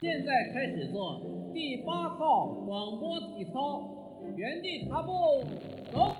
[0.00, 1.20] 现在开始做
[1.52, 3.82] 第八套广播体操
[4.34, 5.44] 原地踏步
[5.92, 6.16] 走。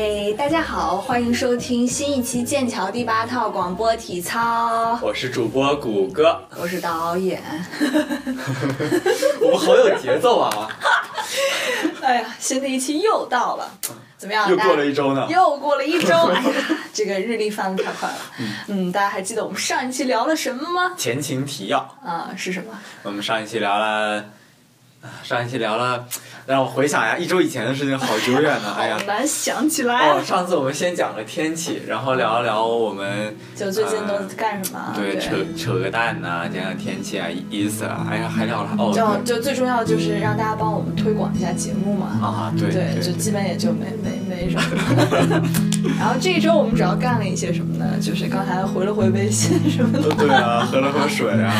[0.00, 7.42] 嗨，大家好，欢迎收听新一期剑桥第八套广播体操，我是主播谷歌，我是导演。
[9.42, 10.68] 我们好有节奏啊！
[12.00, 13.68] 哎呀，新的一期又到了，
[14.16, 14.48] 怎么样？
[14.48, 16.52] 又过了一周呢又过了一周， 哎呀，
[16.92, 18.18] 这个日历翻的太快了。
[18.68, 20.94] 嗯，大家还记得我们上一期聊了什么吗？
[20.96, 22.78] 前情提要，啊，是什么？
[23.02, 24.24] 我们上一期聊了，
[25.02, 26.06] 啊上一期聊了，
[26.48, 29.04] 让我回想一下，一周以前的事情好久远呢，哎呀好。
[29.06, 30.08] 难想起来。
[30.08, 34.94] 哦，上次我们先讲了天气，然后聊一聊我们就最近都干什么？
[34.96, 42.06] 对扯扯个蛋呐、讲讲天气啊、意思啊，哎呀，还聊了哦，就就最重要的就是让大家帮我们推广一下节目嘛。
[42.22, 45.42] 啊，对对，就基本也就没没没什么。
[46.00, 47.84] 然后这一周我们主要干了一些什么呢？
[48.00, 51.52] 就是刚才回了回微信什么的，对啊，喝了喝水啊，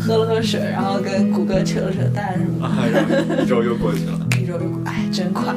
[0.00, 4.20] 喝了喝水，然后跟谷歌扯了扯淡什么啊然后一周又过去了。
[4.84, 5.54] 哎真快。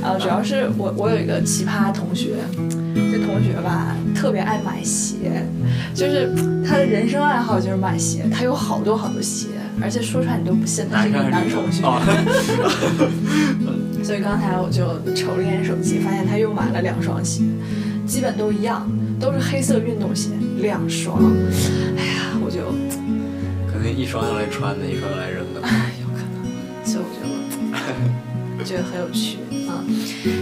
[0.00, 2.34] 然后主要是我我有一个奇葩同学，
[3.10, 5.44] 这同学吧特别爱买鞋，
[5.94, 6.32] 就是
[6.66, 9.46] 他的人生爱好就是买鞋，他有好多好多鞋，
[9.80, 11.82] 而且说出来你都不信他是个男同学。
[14.02, 14.82] 所以刚才我就
[15.14, 17.44] 瞅了一眼手机，发现他又买了两双鞋，
[18.04, 21.16] 基本都一样，都是黑色运动鞋，两双。
[21.96, 22.58] 哎呀，我就
[23.72, 25.60] 可能一双用来穿的，一双用来扔的。
[28.62, 29.82] 我觉得很有趣啊。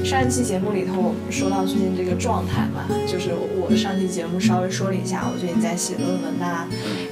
[0.04, 6.68] 上一期节目里头我们说到最近这个状态嘛，就是我上期节目稍微说了一下我最近在写论文呐、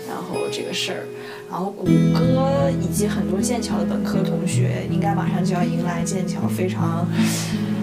[0.07, 1.07] 然后这个事儿。
[1.51, 7.09] 然后谷歌以及很多剑桥的本科同学，应该马上就要迎来剑桥非常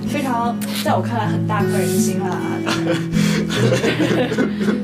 [0.07, 2.61] 非常，在我看来很大快人心了啊！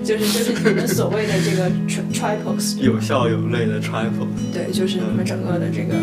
[0.04, 4.26] 就是 就是就是你们所谓的这个 tri triples，有笑有泪的 triple。
[4.52, 5.94] 对，就是你们整个的这个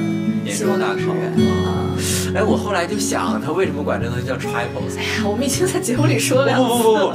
[0.49, 1.99] 期末考啊。
[2.35, 4.99] 哎，我后来就想，他为什么管这东西叫 triples？
[5.25, 7.13] 我们已经在节目里说了两不不不，不，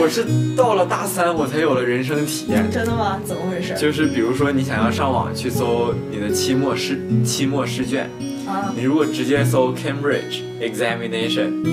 [0.00, 0.24] 我是
[0.56, 2.70] 到了大三我才有了人生体验。
[2.70, 3.18] 真的吗？
[3.24, 3.74] 怎么回事？
[3.74, 8.08] 就是比如说，你想要上网去搜你的期末试期末试卷，
[8.46, 11.64] 啊，你如果直接搜 Cambridge examination，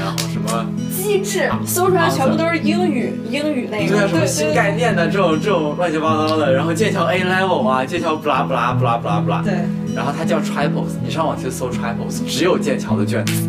[0.00, 0.66] 然后什么
[0.96, 9.52] 机制，搜出来全部都是英语，英语那个，对啊什么新概念的这种这种乱七八糟的，然后剑桥 A level 啊，剑桥 blah blah blah blah blah，对，
[9.94, 13.48] 然后它叫 triples，你上网去搜 triples，只有剑桥的卷子。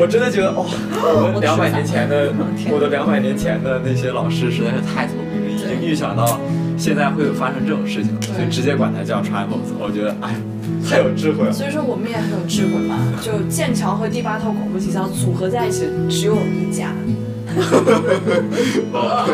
[0.00, 0.64] 我真的觉得，哦，
[1.02, 2.32] 我们两百年前的，
[2.72, 6.40] 我的两百年前的那些老师实在是太聪明了，已经预想到
[6.78, 9.68] 现在会有发生这种事情了，所以直接管它叫 triples。
[9.78, 10.34] 我觉得，哎，
[10.88, 11.52] 太有智慧了。
[11.52, 16.92] 所以说我们也很有智慧嘛，就剑桥和第八套广播体操组合在一起，只有我们一家。
[18.92, 19.24] 哦，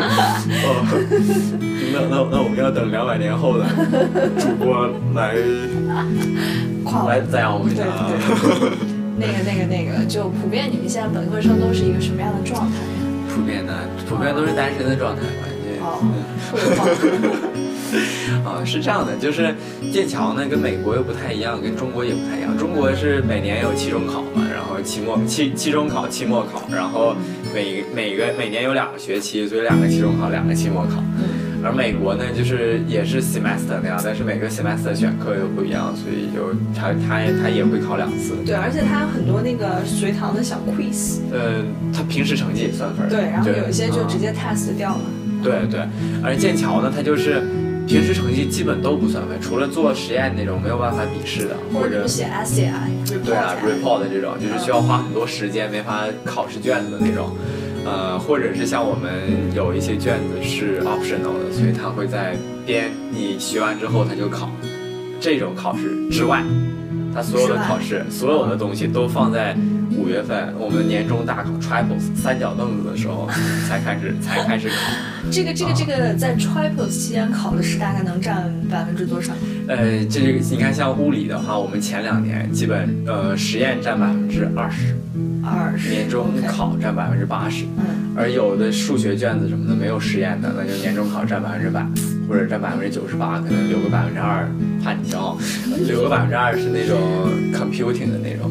[1.93, 3.65] 那那那我们要等两百年后的
[4.39, 5.35] 主播来
[6.83, 7.91] 跨来赞扬我们一对下
[9.17, 13.03] 那个那个那个，就普遍你们现在本科生都是一个什么样的状态呀？
[13.29, 13.73] 普遍的，
[14.07, 15.27] 普遍都是单身的状态吧？
[15.83, 17.54] 哦嗯，说话。
[18.45, 19.53] 啊，是这样的，就是
[19.91, 22.57] 剑桥呢跟美国又不太一样，跟中国也不太一样。
[22.57, 27.15] 中国是每年有期中考嘛，然后期末期期中考、期末考，然后
[27.53, 31.03] 每每个每年有两个学期，所以两个期中考，两个期末考。
[31.63, 38.35] 而美国呢，就是也是 semester 那样，但是每个 semester 选课又不一样，所以就他他他也会考两次。
[38.45, 43.09] 对，而且他有很多那个随堂的小 quiz，呃，他平时成绩也算分儿。
[43.09, 45.01] 对，然后有一些就啊直接 test 掉了。
[45.41, 45.79] 对对，
[46.23, 47.41] 而剑桥呢，它就是
[47.87, 52.87] 平时成绩基本都不算分，除了做实验那种没有办法笔试的，或者写 essay 啊
[53.23, 57.35] 对啊啊 report 的这种，就是需要花很多时间没法考试卷子的那种。
[57.85, 59.11] 呃，或者是像我们
[59.53, 64.49] 有一些卷子是 optional 的，所以它会在编你学完之后它就考。
[65.17, 66.43] 这种考试之外，
[67.15, 69.55] 它所有的考试，所有的东西都放在
[69.97, 73.29] 五月份我们年终大考 triples 三角凳子的时候
[73.69, 74.75] 才开始才开始考。
[75.31, 79.31] 这个这个这个在 triples 期间考的是大概能占百分之多少？
[79.67, 84.93] 呃，这个你看，像物理的话，我们前两年基本呃实验占百分之二十，
[85.41, 85.89] 二十。
[85.89, 91.83] 年终考占百分之八十，嗯，而有的数学卷子什么的没有实验的，那就年终考占百分之百，
[92.27, 94.47] 或者占百分之九十八，可能留个百分之二
[94.83, 95.37] 怕你骄傲，
[95.87, 96.97] 留个百分之二是那种
[97.53, 98.49] computing 的那种，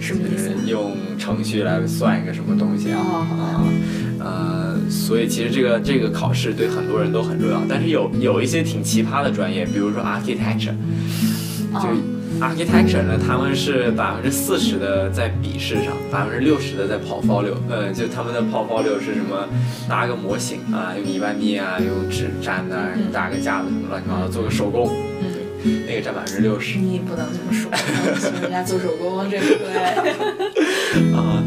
[0.00, 0.48] 什么意思？
[0.50, 3.00] 就是用程序来算一个什么东西啊。
[3.00, 3.64] 啊，
[4.20, 10.74] 呃，所以其实这个这个考试对很多人都很重要，但是有有一些挺奇葩的专业，比如说 architecture，
[11.72, 11.96] 就哦
[12.40, 19.48] architecture 呢，他们是百分之四十的在笔试上，百分之六十的在 portfolio，呃，就他们的 portfolio 是什么？
[19.88, 24.90] 搭个模型啊，用泥巴捏啊，用纸粘的，嗯搭个架子什么乱七八糟，做个手工，
[25.22, 26.78] 嗯，那个占百分之六十。
[26.78, 27.70] 你不能这么说，
[28.42, 31.14] 人家做手工，这不对。
[31.14, 31.42] 啊，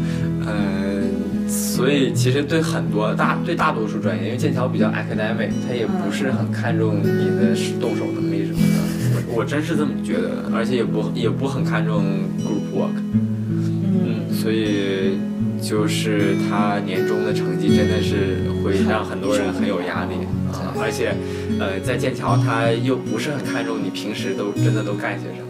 [0.46, 1.02] 呃，
[1.48, 8.87] 所以其实对很多大对大多数专业，因为剑桥比较 academic，它也不是很看重你的动手能力什么的。
[9.26, 12.04] 我我真是这么觉得，而且也不也不很看重
[12.44, 15.18] group work，嗯，嗯，所以
[15.60, 20.14] 就是他年终的成绩真的是会让很多人很有压力
[20.52, 21.14] 啊，而且
[21.58, 25.48] 呃，在剑桥他又不是很看重你平时都真的都干些什么，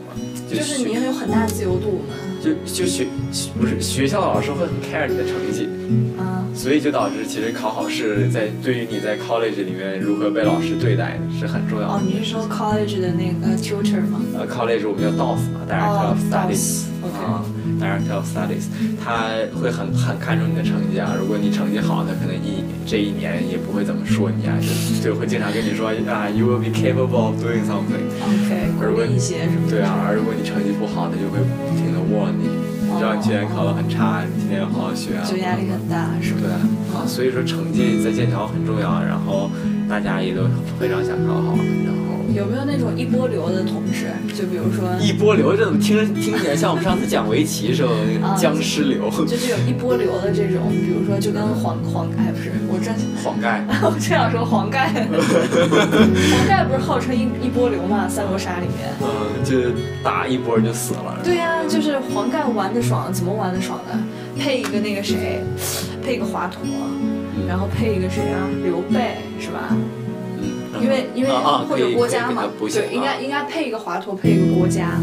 [0.48, 2.14] 就是学你有很大自由度嘛。
[2.40, 3.04] 就就学
[3.58, 6.07] 不是学校的老师会很 care 你的成绩，啊，
[6.58, 11.94] 所以就导致其实考好试在对于你在 college 里面如何被老师对待是很重要的，。
[11.94, 14.20] 哦你是说 college 的那个 tutor 吗？
[14.34, 16.82] 呃，college 我们叫 DOS 嘛，Director 哦 of Studies。
[17.00, 17.16] ，OK。
[17.24, 17.44] 啊
[17.80, 18.66] ，Director of Studies，
[19.02, 21.14] 他会很很看重你的成绩啊。
[21.16, 28.02] 如果你成绩好，他可能一这一年也不会怎么说你啊，就就会经常跟你说啊，You will be capable of doing something。
[28.18, 29.70] OK，鼓励一些什么？
[29.70, 32.50] 对啊，而如果你成绩不好，他就会不停的 warn 你，
[32.90, 35.22] 你知道你今年考得很差，你今年要好好学啊。
[35.24, 36.40] 就压力很大，是吧？
[36.40, 36.50] 对
[36.96, 39.50] 啊，所以说成绩在剑桥很重要，然后
[39.88, 40.42] 大家也都
[40.80, 41.54] 非常想考好，
[41.84, 44.06] 然后有没有那种一波流的同事？
[44.34, 49.10] 就比如说，一波流，这怎么听着听起来像我们上次讲围棋时候那啊个僵尸流？
[49.26, 52.92] 就是有一波流的这种，比如说就跟黄黄盖不是，我这
[53.24, 58.88] 黄盖， 我正想说黄盖， 黄盖不是号称一一波流嘛，《三国杀》里面。
[59.00, 59.72] 嗯，就
[60.04, 61.18] 打一波就死了。
[61.24, 64.04] 对呀、就是黄盖玩的爽，怎么玩的爽呢？
[64.38, 65.42] 配一个那个谁，
[66.04, 66.68] 配一个华佗，
[67.48, 68.46] 然后配一个谁啊？
[68.62, 69.74] 刘备是吧？
[70.80, 74.98] 嗯，因为因为或者郭嘉嘛，对，应该应该配一个华佗，配一个郭嘉，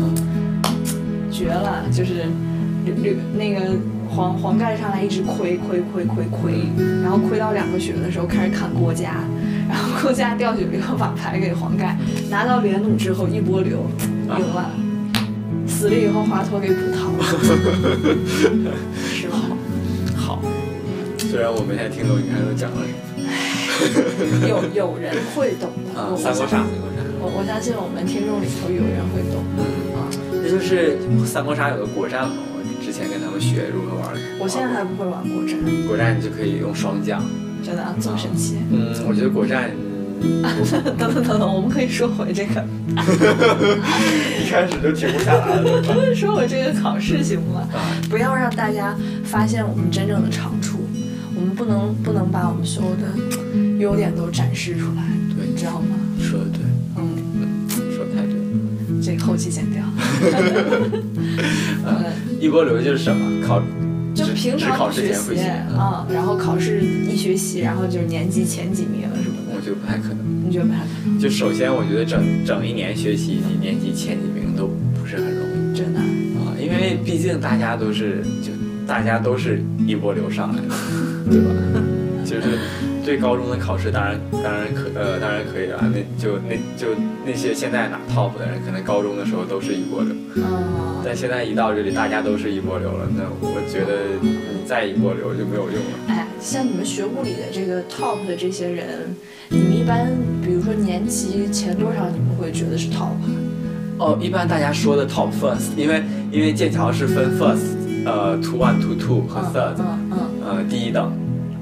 [1.31, 1.83] 绝了！
[1.91, 2.25] 就是
[2.85, 3.75] 刘刘那个
[4.09, 6.53] 黄黄盖上来一直亏亏亏亏亏，
[7.03, 9.23] 然后亏到两个血的时候开始砍郭嘉，
[9.67, 11.97] 然后郭嘉掉血了以后把牌给黄盖，
[12.29, 13.85] 拿到连弩之后一波流
[14.29, 14.71] 赢了，
[15.67, 17.23] 死了以后华佗给补逃了，
[18.95, 19.37] 是吧？
[20.15, 20.41] 好。
[21.17, 23.14] 虽然我没太听懂你刚才都讲了什么
[24.47, 27.03] 有有人会懂的，啊，三国杀，三国杀。
[27.19, 29.61] 我我相信我们听众里头有人会懂嗯
[29.97, 30.07] 啊。
[30.43, 34.13] 这就是三国杀有个国战嘛，我之前跟他们学如何玩。
[34.39, 35.57] 我现在还不会玩国战，
[35.87, 37.21] 国战你就可以用双将。
[37.63, 38.57] 真的啊这么神奇。
[38.69, 39.71] 嗯，我觉得国战
[40.97, 42.63] 等等等等，我们可以说回这个，
[44.39, 46.13] 一开始就停不下来了？
[46.15, 47.67] 说回这个考试行吗？
[47.73, 50.79] 啊，不要让大家发现我们真正的长处，
[51.35, 53.07] 我们不能不能把我们所有的
[53.79, 55.03] 优点都展示出来，
[55.35, 55.95] 对你知道吗？
[56.19, 56.61] 说的对，
[56.97, 59.01] 嗯，说的太对了。
[59.01, 59.83] 这个后期剪掉。
[61.85, 62.05] 嗯，
[62.39, 63.45] 一波流就是什么？
[63.45, 63.61] 考
[64.13, 70.17] 就只平常考试前会写，嗯啊，然后考试一学习，然后就是年级前几名什么的，我觉得不太可能。
[70.47, 71.19] 你觉得不太可能？
[71.19, 74.67] 就首先，我觉得整整一年学习，你年级前几名都
[74.97, 75.99] 不是很容易真的？
[75.99, 78.51] 啊，因为毕竟大家都是就
[78.87, 80.69] 大家都是一波流上来的，
[81.29, 81.49] 对吧？
[82.25, 82.57] 就是
[83.05, 86.87] 对高中的考试，当然当然可呃当然可以了，那就那就
[87.25, 90.43] 那些现在拿 top 的人，可能高中的时候都是一波流，嗯，
[91.05, 95.91] 但现在一到这里，大家都是一波流了，那我觉得你再一波流就没有用了。
[96.07, 99.15] 哎，像你们学物理的这个 top 的这些人，
[99.49, 100.11] 你们一般
[100.43, 103.29] 比如说年级前多少，你们会觉得是 top 啊？
[103.97, 111.13] 哦，一般大家说的 top first，因为因为剑桥是分 first，呃，two one two two 和 third，嗯嗯呃，第一等、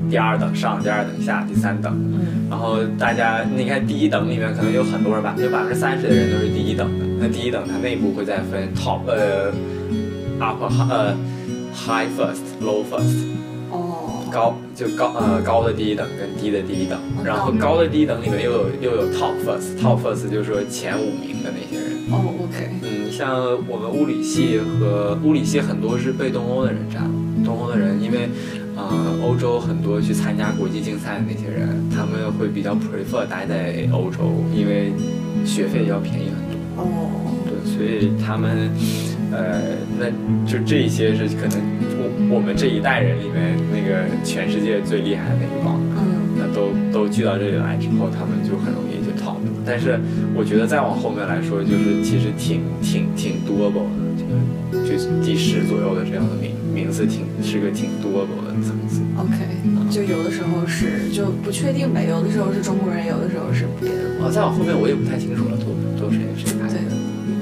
[0.10, 1.94] 第二等上、第二等下、第三等。
[1.94, 7.06] 嗯然后大家，你看第一等里面可能有很多人吧，有百分之三十的人都是第一等的。
[7.20, 9.52] 那第一等它内部会再分 top 呃
[10.40, 11.16] upper 呃
[11.74, 21.94] high first low first，嗯，哦，高就高呃高的第一等跟低的第一等，然后高的第一等里面又有又有 top first，top first 就是说前五名的那些人。
[22.12, 27.10] 哦，OK，嗯，像我们物理系和物理系很多是被东欧的人占了，
[27.44, 28.30] 东欧的人因为，
[28.76, 34.92] 呃，欧洲很多去参加国际竞赛的那些人，他们会比较 prefer 待在欧洲，因为
[35.46, 36.84] 学费要便宜很多。
[36.84, 37.10] 哦，
[37.46, 38.70] 对，所以他们，
[39.32, 40.10] 呃，那
[40.46, 41.60] 就这一些是可能
[42.00, 45.80] 我我们这一代人里面那个全世界最厉害的那一帮。
[45.98, 49.38] 嗯那都都聚到这里来之后，他们就很容易就 top。
[49.64, 50.00] 但是
[50.34, 58.30] 我觉得再往后面来说，就是其实挺挺挺 doable 的，就就就第十左右的这样的名名字挺是个挺多的
[58.62, 59.02] 层次。
[59.18, 59.36] OK，
[59.92, 64.26] 就有的时候是就不确定呗，有的时候是中国人，有的时候是别的。
[64.26, 66.92] 哦，再往后面我也不太清楚了，都都谁谁排对的。，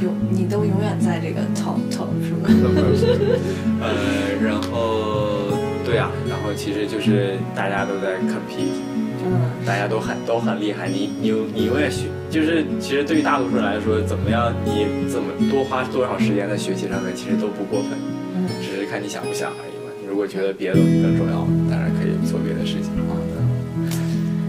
[0.04, 2.50] 有你都永远在这个 top top 是吗？
[3.82, 8.76] 呃，然后对啊，然后其实就是大家都在 compete，
[9.24, 9.32] 嗯，
[9.66, 18.21] 大家都很都很厉害，你你你永远学，就是其实对于大多数人来说，怎么样，你怎么多花多少时间在学习上面，其实都不过分，嗯
[18.62, 19.92] 只是看你想不想而已嘛。
[20.02, 22.90] 你如果觉得别的东西更重要，当然可以做别的事情。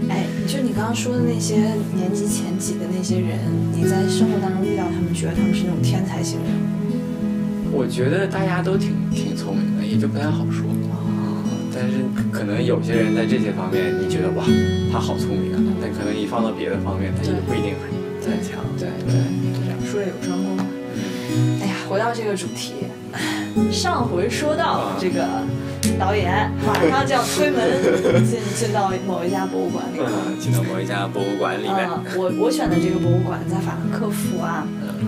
[0.09, 1.55] 哎，就你刚刚说的那些
[1.95, 3.39] 年级前几的那些人，
[3.71, 6.49] 你在生活当中遇到他们，觉得他们是那种天才型人
[7.71, 7.77] 物？
[7.77, 10.65] 我觉得大家都挺挺聪明的，也就不太好说。
[11.73, 14.45] 但是可能有些人在这些方面，你觉得哇，
[14.91, 17.89] 他好聪明啊，但可能一放到别的方面，他也不一定很
[18.21, 18.61] 很强。
[18.77, 19.17] 对对，
[19.57, 20.59] 这样术业有专攻。
[21.63, 22.85] 哎呀，回到这个主题，
[23.71, 25.27] 上回说到这个
[25.99, 30.05] 导演马上就要推门进进到某一家博物馆里头。
[30.05, 34.65] 嗯，进到某一家博物馆里面，啊，我我选的这个博物馆在法兰克福啊，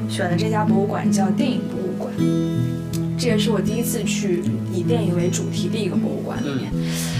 [0.09, 2.13] 选的这家博物馆叫电影博物馆，
[3.17, 4.43] 这也是我第一次去
[4.73, 6.71] 以电影为主题的一个博物馆里面。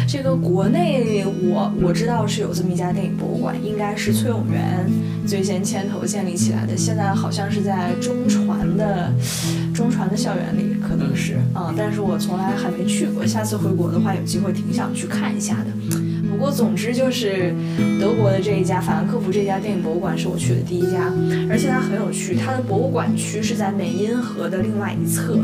[0.08, 4.86] 这个国内我我知道是有这么一家电影博物馆，应该是崔永元
[5.26, 9.12] 最先牵头建立起来的，现在好像是在中传的
[9.74, 15.98] 中传的校园里，可能是啊、但是我从来还没去过，下次回国的话有机会挺想去看一下的。
[16.36, 17.56] 不过总之就是
[18.00, 21.12] 德国的这一家法兰克福这家电影博物馆是我去的第一家，
[21.50, 25.40] 而且它很有趣，它的博物馆区是在美因河的另外一侧。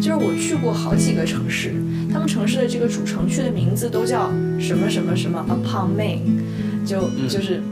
[0.00, 1.74] 就是我去过好几个城市，
[2.10, 6.20] 他们城市的这个主城区的名字都叫什么什么什么 upon Main，
[6.86, 7.62] 就就是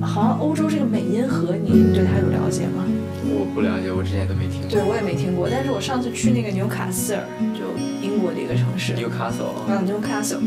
[0.00, 2.84] 好像欧洲这个美因河，你你对它有了解吗？
[3.28, 4.70] 我不了解，我之前都没听过。
[4.70, 7.66] 对我也没听过，但是我上次去那个纽卡斯尔，就
[8.00, 10.38] 英国的一个城市，Newcastle，嗯，Newcastle，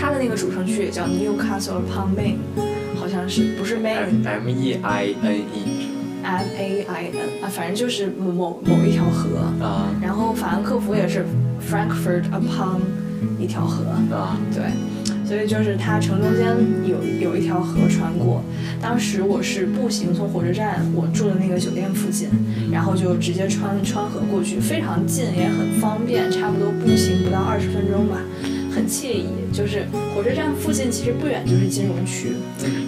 [0.00, 2.36] 它的那个主城区也叫 Newcastle upon Main，
[2.96, 5.88] 好像是不是 Main M M E I N E
[6.22, 9.38] M A I N 啊，反正就是某某某一条河。
[9.64, 11.26] 啊然后法兰克福也是
[11.68, 12.80] Frankfurt upon
[13.38, 14.64] 一条河，啊对，
[15.26, 16.46] 所以就是它城中间
[16.86, 18.42] 有有一条河穿过。
[18.80, 22.28] 当时我是步行从火车站我住的那个酒店附近，
[22.70, 28.18] 然后就直接穿穿河过去，非常近也很方便，差不多步行不到二十分钟吧。
[28.70, 32.32] 很惬意，就是火车站附近其实不远就是金融区，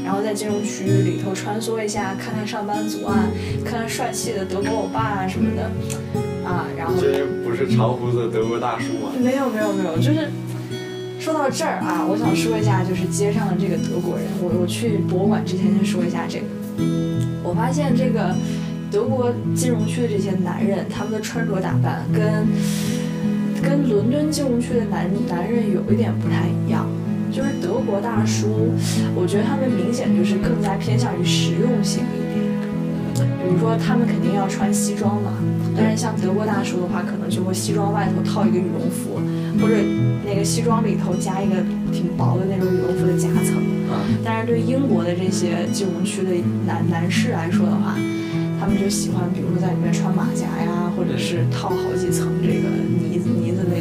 [0.05, 3.27] 然后在金融区里头穿梭一下，看看上班族啊，
[3.65, 5.63] 看看帅气的德国欧巴啊什么的，
[6.45, 9.11] 啊，然后这不是长胡子的德国大叔吗？
[9.19, 10.29] 没有没有没有，就是
[11.19, 14.27] 说到这儿啊，我想说一下，就是街上的这个德国人。
[14.41, 16.45] 我我去博物馆之前先说一下这个，
[17.43, 18.35] 我发现这个
[18.91, 22.47] 德国金融区的这些男人，他们的穿着打扮跟
[23.63, 26.87] 跟伦敦金融区的男男人有一点不太一样。
[27.31, 28.75] 就是德国大叔，
[29.15, 32.43] 我觉得他们明显就是更加偏向于实用性一点。
[33.39, 35.31] 比如说，他们肯定要穿西装嘛，
[35.77, 39.23] 但是像德国大叔的话，可能就会西装外头套一个羽绒服，
[39.63, 39.77] 或者
[40.27, 41.55] 那个西装里头加一个
[41.93, 43.63] 挺薄的那种羽绒服的夹层。
[43.91, 46.31] 啊但是对英国的这些金融区的
[46.67, 47.95] 男男士来说的话，
[48.59, 52.67] 他们就喜欢，比如说在里面穿马甲呀，或者是套好几层这个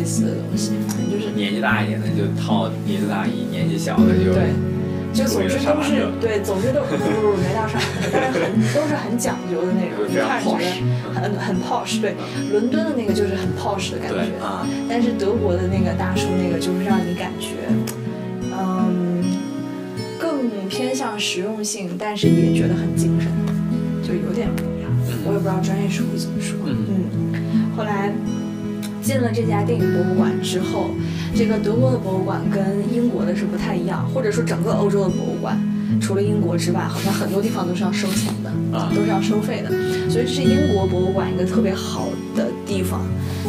[0.09, 4.49] 似的东西，反正就是年纪大一点的就套呢子大衣，年纪小的就对，
[5.13, 10.81] 就总之都是对，总之都不不不没到上海，但是很都是很讲究的那种，一看觉 posh
[11.13, 12.01] 得很很 posh。
[12.01, 12.15] 对，
[12.51, 17.69] 伦敦的那个就是很 posh 的感觉，啊，但是德国的那个大叔那个就是让你感觉，
[18.51, 19.23] 嗯，
[20.19, 23.31] 更偏向实用性，但是也觉得很精神，
[24.01, 24.89] 就有点不一样。
[25.25, 26.57] 我也不知道专业术语怎么说。
[26.65, 28.11] 嗯嗯，后来
[29.09, 30.91] 进了这家电影博物馆之后，
[31.35, 32.61] 这个德国的博物馆跟
[32.93, 35.59] 英国的是不太一样，或者说整个欧洲的博物馆，
[35.99, 39.71] 除了英国之外，好像很多地方都是要收钱的，啊都是要收费的。
[40.11, 43.01] 所以这是英国博物馆一个特别好的地方，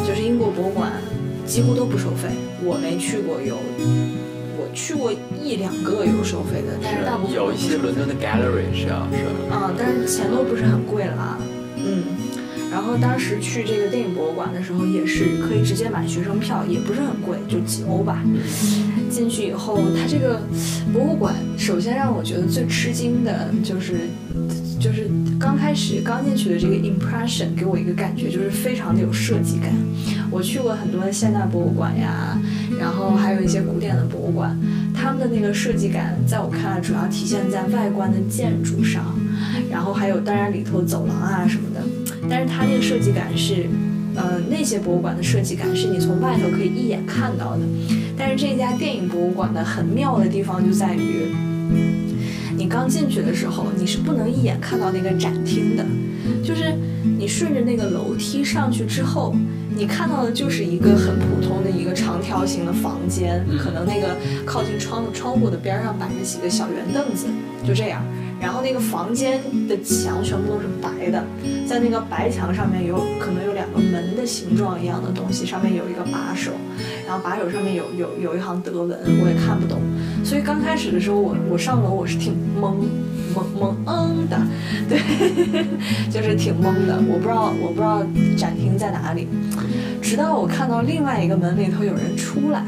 [0.03, 0.93] 就是英国博物馆
[1.45, 2.29] 几乎都不收费，
[2.63, 3.55] 我没去过有。
[4.57, 11.37] 我去过一两个有收费的，但是大部分有一些伦敦的 gallery 是要是嗯，但是钱都不是很贵了啊，
[11.77, 12.10] 嗯。
[12.71, 18.23] 然后当时去这个电影博物馆的时候，也是可以直接买学生票，也不是很贵，就几欧吧。
[19.09, 20.41] 进去以后，它这个
[20.93, 24.07] 博物馆首先让我觉得最吃惊的就是，
[24.79, 29.69] 就是刚开始刚进去的这个 impression 给我一个感觉就是非常的有设计感。
[30.31, 32.39] 我去过很多的现代博物馆呀，
[32.79, 34.57] 然后还有一些古典的博物馆，
[34.95, 39.13] 他们的那个设计感，在我看来主要体现在外观的建筑上，
[39.69, 41.81] 然后还有当然里头走廊啊什么的，
[42.29, 43.67] 但是它那个设计感是
[44.15, 47.61] 呃，那些博物馆的设计感是你从外头可以一眼看到的。
[48.17, 51.33] 但是这家电影博物馆的很妙的地方就在于，
[52.55, 55.85] 你刚进去的时候，你是不能一眼看到那个展厅的，
[56.43, 56.75] 就是
[57.17, 59.33] 你顺着那个楼梯上去之后，
[59.75, 64.15] 你看到的就是一个很普通的一个长条形的房间，可能那个
[64.45, 67.25] 靠近窗窗户的边上摆着几个小圆凳子，
[67.65, 68.03] 就这样。
[68.41, 71.23] 然后那个房间的墙全部都是白的，
[71.67, 76.51] 在那个白墙上面有可能有两个门的形状一样的东西，上面有一个把手，
[77.07, 79.79] 然后把手上面有有有一行德文，我也看不懂。
[80.25, 82.73] 所以刚开始的时候，我我上楼我是挺懵
[83.35, 84.41] 懵懵嗯的，
[84.89, 84.99] 对，
[86.09, 88.03] 就是挺懵的，我不知道我不知道
[88.35, 89.27] 展厅在哪里，
[90.01, 92.65] 直到我看到另外一个门里头有人出来，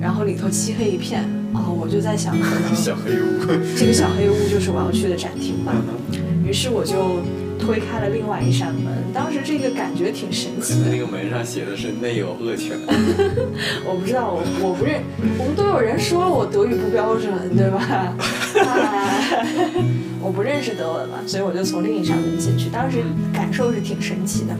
[0.00, 1.22] 然后里头漆黑一片，
[1.56, 3.46] 哦，我就在想可能小黑屋，
[3.76, 5.72] 这个小黑屋就是我要去的展厅吧。
[5.74, 7.18] 嗯于是我就
[7.58, 10.88] 推开了另外一扇门，当时这个感觉挺神奇的。
[10.88, 12.78] 那个门上写的是内有恶犬，
[13.84, 15.02] 我不知道，我我不认，
[15.38, 18.14] 我们都有人说我德语不标准，对吧？
[18.62, 19.42] 哎
[20.22, 22.68] 我不认识德文嘛，所以我就从另一扇门进去。
[22.68, 22.98] 当时
[23.32, 24.54] 感受是挺神奇的，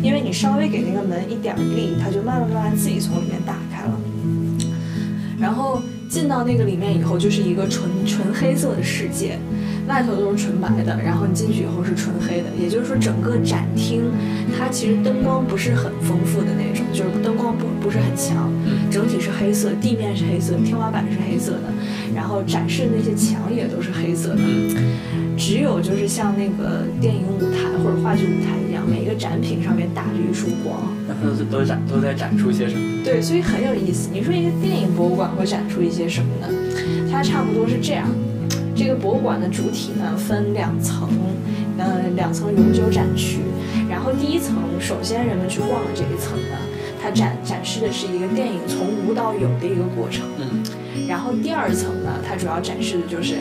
[0.00, 3.98] 因为你稍微给那个门一点力，它就慢慢慢慢自己从里面打开了。
[5.40, 5.82] 然后
[6.12, 9.38] 进到那个里面以后，就是一个纯纯黑色的世界，
[9.88, 14.02] 外头都是纯白的，然后你进去以后是纯黑的，也就是说整个展厅
[14.54, 18.52] 它其实灯光不是很丰富的那种，就是灯光不不是很强，
[18.90, 21.72] 整体是黑色，地面是黑色，天花板是黑色的，
[22.14, 24.40] 然后展示的那些墙也都是黑色的，
[25.38, 30.80] 只有就是像那个电影舞台或者话剧舞台样，每个展品上面打着一束光。
[31.06, 33.04] 那它都是都展都在展出些什么？
[33.04, 34.10] 对，所以很有意思。
[34.12, 36.48] 你说一个电影博物馆会展出一些什么呢？
[37.10, 38.08] 它差不多是这样。
[38.74, 41.08] 这个博物馆的主体呢分两层，
[41.78, 43.38] 呃，两层永久展区。
[43.88, 46.56] 然后第一层，首先人们去逛的这一层呢，
[47.00, 50.24] 它展展示的是一个电影从无到有的一个过程。
[50.38, 50.64] 嗯，
[51.08, 53.36] 然后第二层呢，它主要展示的就是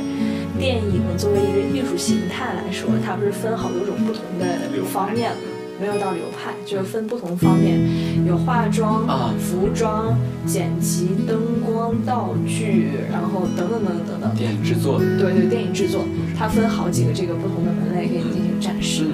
[0.57, 4.45] 电影作为一个艺术形态来说，它不是分好多种不同的
[4.91, 5.37] 方面吗？
[5.79, 7.79] 没有到流派，就是分不同方面，
[8.27, 14.35] 有化妆、啊服装、剪辑、灯光、道具，然后等等等等等等。
[14.35, 16.05] 电影制作，对对，电影制作，
[16.37, 19.05] 它分好几个这个不同的门类给你进行展示。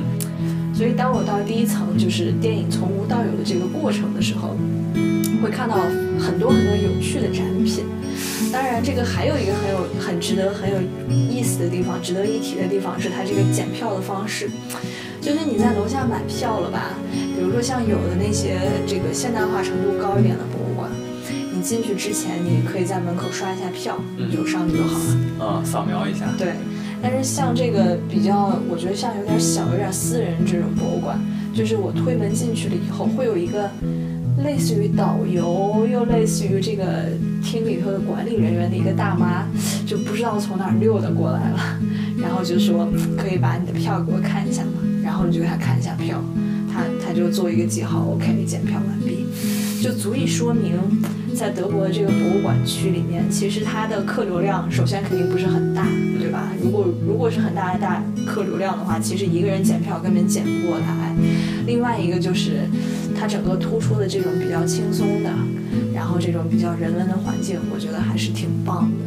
[0.74, 4.58] 所以当我到第一层，就是电影从无到有的这个过程的时候，
[5.42, 5.78] 会看到
[6.20, 7.86] 很多很多有趣的展品。
[8.52, 10.78] 当然，这个还有一个很有很值得很有
[11.10, 14.50] 意思的地方，值得一提的地方是它这个检票的方式。
[15.20, 16.94] 就是你在楼下买票了吧？
[17.12, 20.90] 比如说像有的那些这个现代化程度高一点的博物馆，
[21.54, 25.46] 你进去之前你可以在门口刷一下票，你就上去就好了。
[25.46, 26.54] 啊，扫描一下，对，
[27.02, 31.20] 但是像这个比较，我觉得像有点小、有点私人这种博物馆，
[31.54, 33.70] 就是我推门进去了以后，会有一个
[34.44, 37.10] 类似于导游，又类似于这个
[37.44, 39.46] 厅里头的管理人员的一个大妈，
[39.86, 41.80] 就不知道从哪儿溜达过来了，
[42.22, 44.72] 然后就说可以把你的票给我看一下吗？
[45.04, 46.24] 然后你就给他看一下票，
[46.72, 49.26] 他他就做一个记号，OK，检票完毕。
[49.82, 50.74] 就足以说明，
[51.36, 55.86] 在德国的这个博物馆区里面，其实它的客流量首先肯定不是很大，
[56.20, 56.52] 对吧？
[56.62, 60.86] 如果如果是很大的大客流量的话，其实一个人检票根本检不过来。
[61.66, 62.62] 另外一个就是，
[63.20, 65.30] 它整个突出的这种比较轻松的，
[65.94, 69.06] 然后这种比较人文的环境，我觉得还是挺棒的。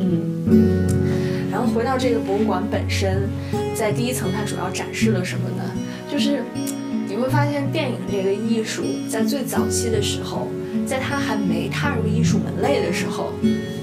[0.00, 0.86] 嗯，
[1.52, 3.28] 然后回到这个博物馆本身，
[3.74, 5.62] 在第一层它主要展示了什么呢？
[6.10, 6.42] 就是
[7.08, 10.48] 你会发现电影这个艺术在最早期的时候，
[10.86, 13.32] 在它还没踏入艺术门类的时候，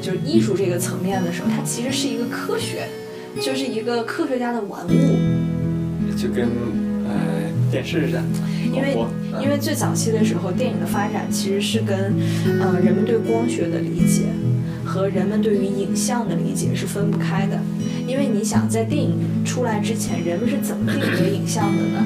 [0.02, 2.88] 就是艺术这个层面的时候，它其实是一个科学，
[3.42, 4.90] 就是一个科学家的玩物。
[6.16, 6.48] 就跟
[7.74, 8.24] 呃电视似的，
[8.72, 8.96] 因为
[9.42, 12.14] 因为最早期的时候，电影的发展其实是跟，
[12.62, 14.26] 呃，人们对光学的理解
[14.86, 17.60] 和人们对于影像的理解是分不开的。
[18.06, 22.06] 因为你想，在电影出来之前，人们是怎么定格影像的呢？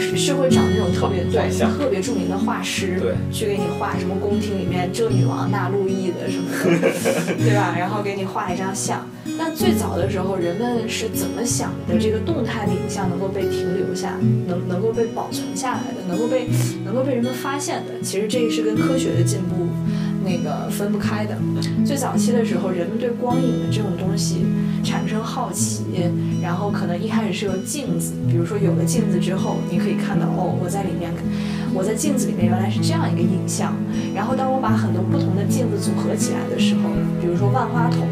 [0.00, 6.50] 是是会找那种特别对特别著名的画师，去给你画什么宫廷里面这女王那路易的什么
[6.80, 6.90] 的，
[7.38, 7.74] 对吧？
[7.78, 9.06] 然后给你画一张像。
[9.38, 11.98] 那最早的时候，人们是怎么想的？
[11.98, 16.46] 这个动态的影像能够被停留下，能能够被保存下来的，能够被
[16.84, 19.66] 能够被人们发现的，其实这个是跟科学的进步
[20.24, 21.36] 那个分不开的。
[21.84, 24.44] 最早期的时候，人们对光影的这种东西
[24.84, 25.84] 产生好奇，
[26.42, 31.10] 然后可能一开始是由镜子，比如说有了镜子之后，你可以看到哦，我在里面，
[31.72, 33.74] 我在镜子里面原来是这样一个影像。
[34.14, 38.06] 然后当我把很多不同的镜子组合起来的时候，比如说万花筒，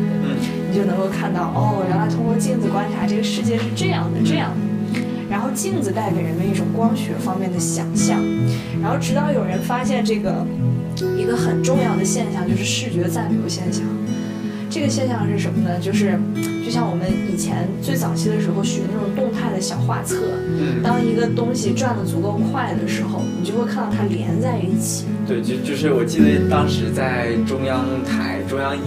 [0.73, 5.01] 你就能够看到哦，原来通过镜子观察这个世界是这样的，这样的。
[5.29, 8.19] 然后后镜子带给人们一种光学方面的想象，
[8.81, 10.47] 然后直到有人发现这个
[11.19, 13.85] 一个很重要的现象，就是视觉暂留现象。
[14.71, 15.79] 这个现象是什么呢？
[15.79, 16.19] 就是
[16.65, 20.17] 就像我们以前最早期的时候学那种动态的小画册，
[20.59, 25.05] 嗯，当一个东西转得足够快的时候，你就会看到它连在一起。
[25.27, 28.81] 对，就就是我记得当时在中央台中央一，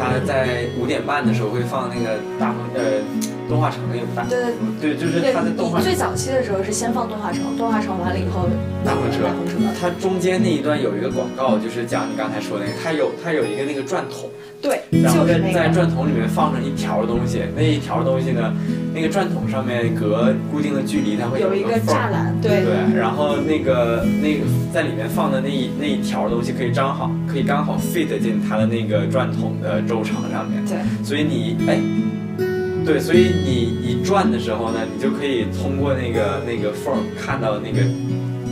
[0.00, 3.02] 他在五点半的时候会放那个大风呃
[3.50, 8.48] 动画城也不大对对对，就是它的动画你最早期的时候是先放动画城，动画城完了以后，
[8.84, 9.54] 大风车大风车。
[9.80, 14.30] 它中间那一段有一个广告，就是讲你刚才说的那个，它有它有一个那个转筒，
[14.62, 15.58] 对，然后在就是那个。
[15.58, 18.54] 在转筒里面放上一条东西，那一条东西呢，
[18.94, 21.80] 那个转筒上面隔固定的距离，它会有一个。
[21.80, 31.80] 栅栏，对对，然后那个那个在里面放的那一那一条东西可以刚好可以刚好 fit 进它的那个转筒的轴承上面，对所以你哎，
[32.84, 37.80] 对，所以你你转的时候呢，你就可以通过那个那个缝看到那个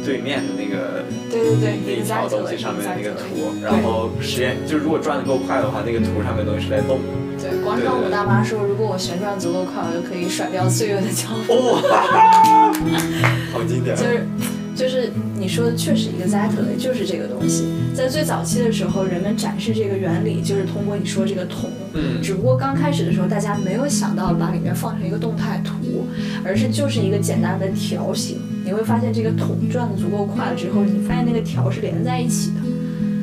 [0.05, 7.05] 对面的那个对对对，那一条东西上面的那个图，然后实验就如果转的够快的话，那个图上面东西是在动的。
[7.41, 11.55] 对，广场舞大妈说，如果我旋转足够快，我就可以甩掉岁月的脚步。
[11.89, 12.73] 哇，
[13.53, 14.03] 好经典就！
[14.03, 14.27] 是
[14.79, 17.65] 就是你说的确实 exactly 就是这个东西。
[17.93, 26.07] 在最早期的时候，人们展示这个原理就是通过你说这个桶，嗯，只不过刚开始的时候，大家没有想到把里面放成一个动态图，
[26.45, 28.39] 而是就是一个简单的条形。
[28.65, 32.61] 你会发现这个桶转的足够快了之后，你发现那个条是连在一起的，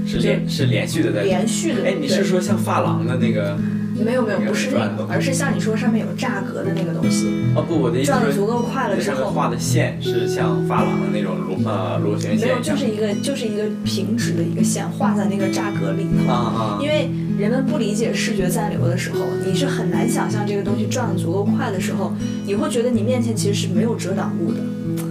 [0.06, 1.86] 是连是连续的在连续的。
[1.86, 3.58] 哎，你是说像发廊的那个？
[4.04, 12.60] 没有没有不是那个而是像你说上面有栅格的那个东西，哦不，我的意思是转的足够快了之后，画的线是像发廊的那种螺呃螺旋线没有。
[12.60, 16.32] 就是一个就是一个平直的一个线画在那个栅格里头。
[16.32, 22.14] 啊啊因为人们不理解视觉暂留的时候，你是很难想象这个东西转的足够快的时候，
[22.46, 24.60] 你会觉得你面前其实是没有遮挡物的。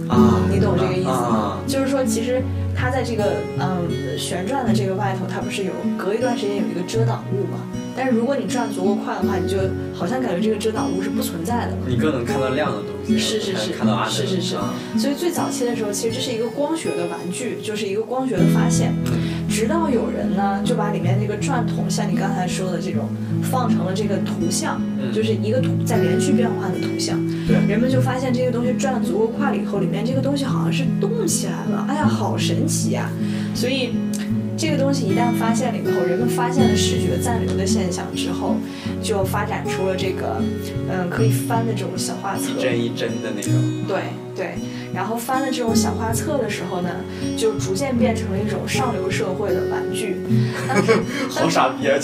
[0.07, 0.39] 啊！
[0.51, 1.59] 你懂这个意思吗啊？
[1.65, 2.39] 就是说，其实
[2.75, 7.59] 它在这个嗯旋转的这个外头，它不是有隔一段时间有一个遮挡物吗？
[7.95, 9.57] 但是如果你转足够快的话，你就
[9.93, 11.77] 好像感觉这个遮挡物是不存在的。
[11.87, 18.93] 你更能看到亮的东西，是是是看到暗的是是是啊所以最早期的时候，其实这是一个光学的玩具，就是一个光学的发现。
[19.07, 23.07] 嗯直到有人呢，就把里面那个转筒，像你刚才说的这种，
[23.43, 27.17] 放成了这个图像，嗯就是一个图在连续变换的图像。
[27.47, 33.09] 对人们就发现这个东西转的足够快了以后，里面这个东西好像是动起来了，哎呀，好神奇呀、
[33.53, 33.91] 所以。
[34.57, 38.55] 这个东西一旦发现了以后，人们发现了视觉暂留的现象之后，
[39.01, 40.41] 就发展出了这个，
[40.89, 42.43] 嗯，可以翻的这种小画册。
[42.57, 43.51] 一帧一帧的那种。
[43.87, 44.01] 对
[44.35, 44.55] 对，
[44.93, 46.89] 然后翻了这种小画册的时候呢，
[47.37, 50.17] 就逐渐变成了一种上流社会的玩具。
[50.67, 50.93] 当时
[51.29, 51.97] 好傻逼啊！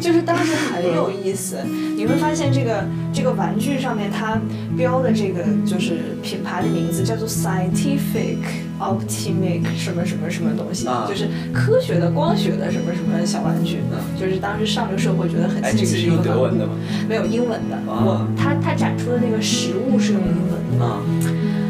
[0.00, 1.58] 就是当时很有意思，
[1.98, 4.40] 你会发现这个这个玩具上面它
[4.76, 8.38] 标的这个就是品牌的名字叫做 Scientific
[8.78, 13.78] Optimic 什么什么什么东西，啊就是科学的、光学的什么什么小玩具，
[14.16, 16.72] 就是当时上流社会觉得很哎，新这个是用奇的一个玩具，德文的吗？
[17.08, 17.74] 没有英文的。
[17.90, 20.86] 啊我它它展出的那个实物是用英文的。
[20.86, 21.02] 啊，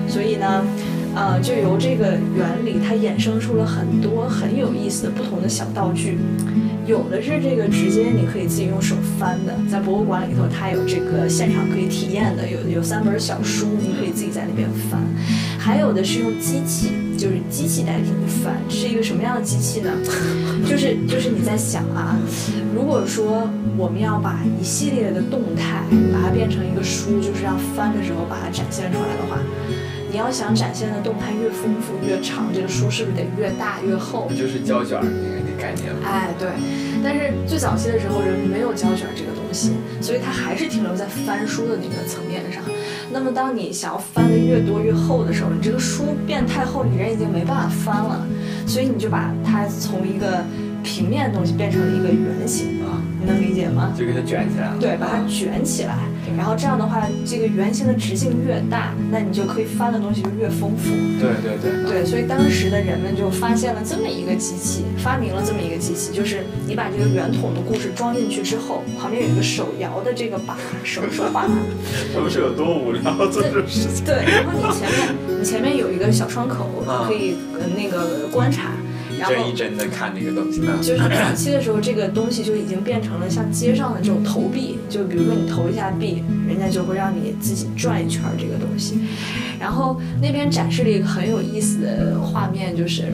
[0.06, 0.62] 所以呢，
[1.18, 6.16] 呃，就由这个原理，它衍生出了很多很有意思的不同的小道具。
[6.86, 15.02] 有的是这个直接你可以自己用手翻的，在博物馆里头它有这个现场可以体验的，有有三本小书，你可以自己在那边翻。
[15.58, 19.90] 还有的是用机器，就是机器代替你翻，是一个什么样的机器呢？
[20.64, 22.16] 就是就是你在想啊，
[22.72, 29.36] 如果说我们要把一系列的动态把它变成一个书，就是让翻的时候把它展现出来的话，
[30.10, 34.34] 你要想展现的动态越丰富越长，这个书是不是得越大越厚不？
[34.34, 36.00] 就是胶卷儿那个那概念吗？
[36.04, 36.48] 哎，对。
[37.04, 42.62] 但是最早期的时候，人们没有胶卷这个东西，所以它还是停留在翻书的那个层面上。
[43.12, 48.26] 那么，当你想要翻的越多越厚的时候，你这个书变太厚，你人已经没办法翻了，
[48.66, 50.42] 所以你就把它从一个
[50.82, 53.94] 平面的东西变成了一个圆形啊，你能理解吗？
[53.96, 54.76] 就给它卷起来了。
[54.80, 55.96] 对，把它卷起来，
[56.36, 60.90] 然后这样的话，这个圆形的直径越大，那你就可以翻的东西就越丰富。
[61.18, 61.88] 对对对。
[61.88, 71.48] 对，所以当时的人们就发现了这么一个机器，发明了这么一个机器，就是你把这个圆筒的故事装进去之后，旁边有一个手摇的这个把手手把，
[72.14, 74.04] 他们是有多无聊做这种事情？
[74.04, 78.72] 对，然后你前面你前面有一个小窗口，啊可以呃那个观察，
[79.18, 80.72] 然后帧一帧的看那个东西呢。
[80.80, 88.98] 就是早期的时候，这个东西就已经变成了像街上的这种投币，就比如说你投一下币，人家就会让你自己转一圈儿这个东西。
[89.60, 93.12] 然后那边展示了一个很有意思的画面，就是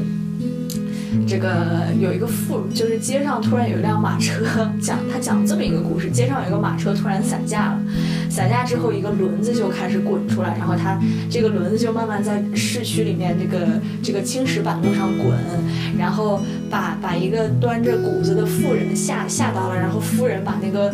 [1.27, 4.45] 这个有一个富，就是街上突然有一辆马车，
[4.81, 7.81] 讲他讲这么一个故事：街上有一个马车突然散架了，
[8.31, 10.99] 散架之后，一个轮子就开始滚出来，然后它
[11.31, 13.67] 这个轮子就慢慢在市区里面这个
[14.03, 15.37] 这个青石板路上滚，
[15.99, 20.93] 然后把把一个端着谷子的妇人吓吓到了，然后夫人把那个、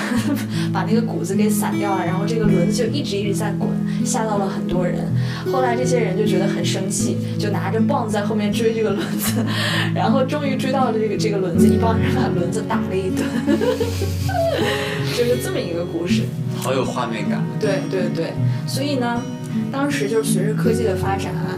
[0.72, 3.68] 把那个谷子给散掉了，然后这个轮子就一直一直在滚，
[4.04, 5.04] 吓到了很多人。
[5.52, 9.44] 后来这些人就觉得很生气，就拿着棒子在后面追这个轮子，
[9.94, 13.24] 然后终于追到了这个这个轮子，一帮人把轮子打了一顿，
[15.16, 16.22] 就是这么一个故事。
[16.56, 17.44] 好有画面感。
[17.60, 18.32] 对对对，
[18.66, 19.22] 所以呢，
[19.70, 21.54] 当时就是随着科技的发展啊，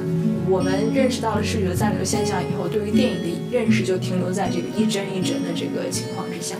[0.48, 6.56] 我们认识到了视觉暂留现象以后，对于电影的认识就停留在这个一帧一帧的这个情况之下。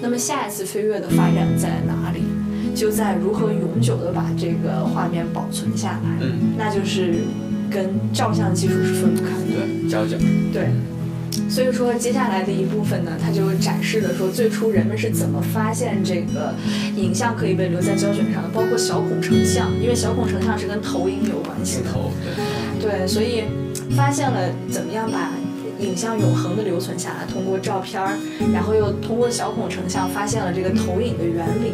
[0.00, 2.22] 那么下一次飞跃的发展在哪里？
[2.74, 7.14] 就在如何永久的把这个画面保存下来，嗯，那就是
[7.70, 9.46] 跟照相技术是分不开的。
[9.48, 10.18] 对，胶卷。
[10.52, 10.68] 对，
[11.48, 16.54] 所以说接下来的一部分呢，它就展示了说最初人们是怎么发现这个
[16.96, 21.84] 影像可以被留在胶卷上的，包括小孔成像，因为小孔成像是跟投影有关系的。
[21.84, 22.44] 镜头，对，
[22.86, 23.42] 对，所以
[23.96, 25.32] 发现了怎么样把
[25.80, 28.16] 影像永恒的留存下来，通过照片儿，
[28.54, 31.72] 然后又通过小孔成像发现了这个投影的原理。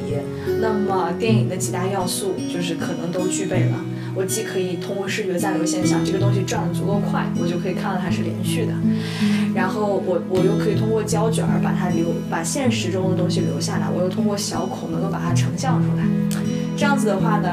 [0.58, 3.76] 那么电影的几大要素就是可能都具备了。
[4.14, 8.72] 我既可以通过视觉暂留现象，这个东西转得足够快，我就可以看到它是连续的。
[9.54, 16.04] 然后我我又可以通过胶卷儿把它留，把现实中的东西留下来，我又通过小孔能够把它成像出来。
[16.74, 17.48] 这样子的话呢，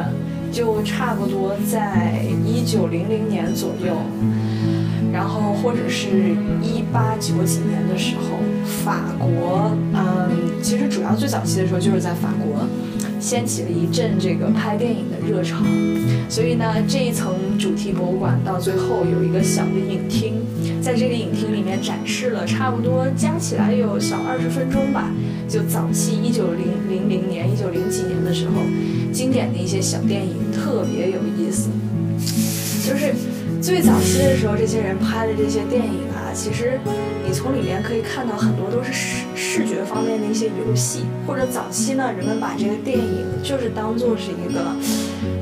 [0.51, 3.93] 就差不多在一九零零年左右，
[5.11, 8.37] 然后或者是一八九几年的时候，
[8.83, 10.29] 法国，嗯，
[10.61, 12.65] 其实主要最早期的时候就是在法国，
[13.19, 15.57] 掀起了一阵这个拍电影的热潮。
[16.27, 20.41] 所以呢，这一层主题博物馆到最后有一个小的影厅，
[20.89, 25.13] 在这个影厅里面展示了差不多加起来有小二十分钟吧，
[25.47, 28.53] 就早期一九零零零年、一九零几年的时候，
[29.13, 31.69] 经典的一些小电影，特别有意思。
[32.89, 33.13] 就是
[33.61, 36.79] 最早期的时候，这些人拍的这些电影啊，其实
[37.23, 44.59] 你从里面可以看到很多都是视视觉方面的一些游戏，或者早期呢，人们把这个电影就是当做是一个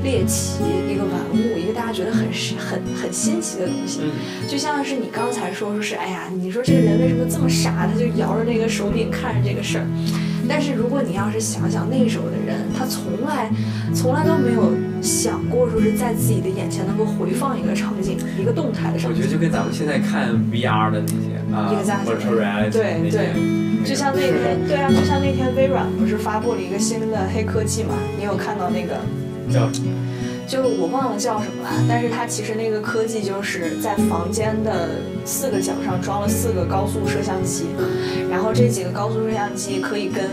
[0.04, 4.02] 猎奇、一个玩物，一个大家觉得很很很新奇的东西。
[4.04, 4.12] 嗯，
[4.48, 7.88] 就像是你刚才说，说是哎呀，你说这个人为什么这么傻？
[7.92, 9.86] 他就摇着那个手柄看着这个事儿。
[10.50, 13.52] 但是如果你要是想想那时候的人，他从来
[13.94, 14.72] 从来都没有
[15.02, 19.10] 想过说是在自己的眼前能够回放一个场景，一个动态的场景。
[19.10, 23.34] 我觉得就跟咱们现在看 VR 的那些啊 Exactly，virtual reality 对对，
[23.84, 27.96] 就像那天，对啊，就像那天微软不是发布了一个新的黑科技嘛？
[28.18, 28.98] 你有看到那个？
[29.52, 29.88] 叫什么
[30.48, 37.66] 就我忘了叫什么了，但是它其实那个科技就是在房间的四个角上装了四个高速摄像机，
[38.32, 40.24] 然后这几个高速摄像机可以跟，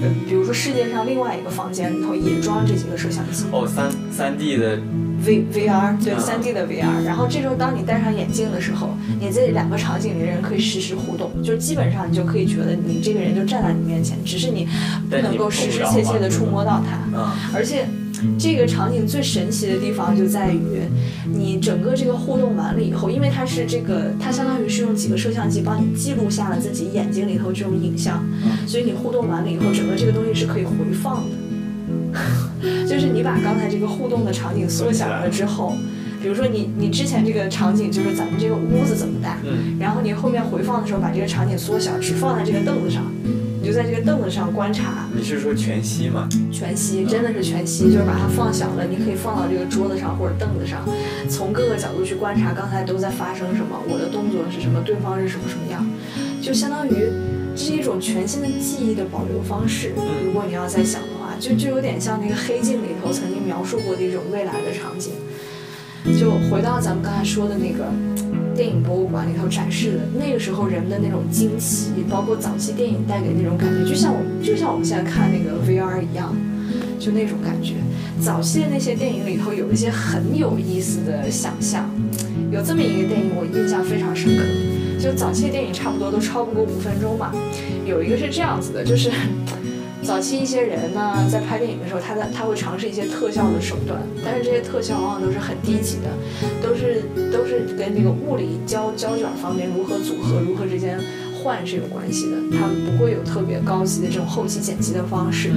[0.00, 3.44] 呃，比如说世界上另外一个房间里头也装这几个摄像机。
[3.52, 4.78] 哦三三 D 的
[5.26, 14.66] ，V VR 对啊三 D 的 VR，然后这时候当你戴上眼镜的时候，你这两个场景里的人可以实时互动，就是基本上你就可以觉得你这个人就站在你面前，只是你
[15.10, 17.18] 不能够实实切切的触摸到他。
[17.18, 17.86] 啊，而且
[18.38, 20.82] 这个场景最神奇的地方就在于，
[21.32, 28.24] 你整个这个互动完了以后，因为它是这个，它相当于是用几个摄像机帮你记录下了自己眼睛里头这种影像，
[28.66, 31.30] 所以你互动完了以后，整个这个东西是可以回放的。
[32.88, 35.74] 就是你把刚才这个互动的场景缩小了之后，
[36.20, 43.04] 比如说你你之前这个场景就是咱们这个屋子怎么大，嗯，然后你后面回放的时候把这个场景缩小，只放在这个凳子上，
[43.60, 45.06] 你就在这个凳子上观察。
[45.14, 46.26] 你是说全息吗？
[46.50, 50.82] 全息，真的是全息，就是把它放小了，你可以放到这个桌子上或者凳子上，
[51.28, 55.86] 从各个角度去观察刚才都在发生什么，我的动作是什么，对方是什么什么样，
[56.40, 56.94] 就相当于
[57.54, 59.92] 这是一种全新的记忆的保留方式。
[60.24, 65.12] 如果你要再想的话，就就有点像那个黑镜里头曾经描述过的一种未来的场景。
[66.18, 67.84] 就回到咱们刚才说的那个
[68.54, 76.34] 电影博物馆里头展示的那个时候人们的那种惊奇，包括早期电影带给那种感觉，就像我就像我们现在看那个 VR 一样，
[76.98, 77.74] 就那种感觉。
[78.20, 81.90] 早期的那些电影里头有一些很有意思的想象，
[82.50, 84.44] 有这么一个电影我印象非常深刻，
[84.98, 87.32] 就早期的电影差不多都超不过五分钟嘛，
[87.86, 89.10] 有一个是这样子的，就是。
[90.02, 96.08] 早期一些人呢，在拍电影的时候，他在他会尝试一些特效的手段，但是这些特效往往都是很低级的，
[96.62, 100.98] 都是都是跟那个物理胶胶卷方面如何组合、如何之间
[101.42, 105.50] 换是有关系的，他们不会有特别高级的这种后期剪辑的方式。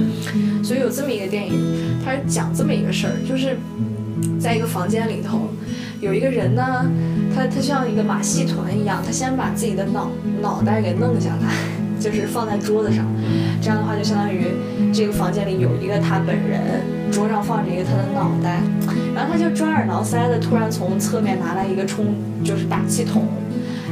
[0.62, 3.56] 所以有这么一个电影，它是讲这么一个事儿，就是
[4.38, 5.48] 在一个房间里头，
[6.00, 6.86] 有一个人呢，
[7.34, 11.83] 他他像一个马戏团一样，他先把自己的脑脑袋给弄下来。
[12.04, 13.06] 就是放在桌子上。
[13.62, 14.44] 这样的话，就相当于
[14.92, 16.60] 这个房间里有一个他本人，
[17.10, 18.60] 桌上放着一个他的脑袋，
[19.14, 22.14] 然后他就抓耳挠腮的，突然从侧面拿来一个充，
[22.44, 23.26] 就是打气筒。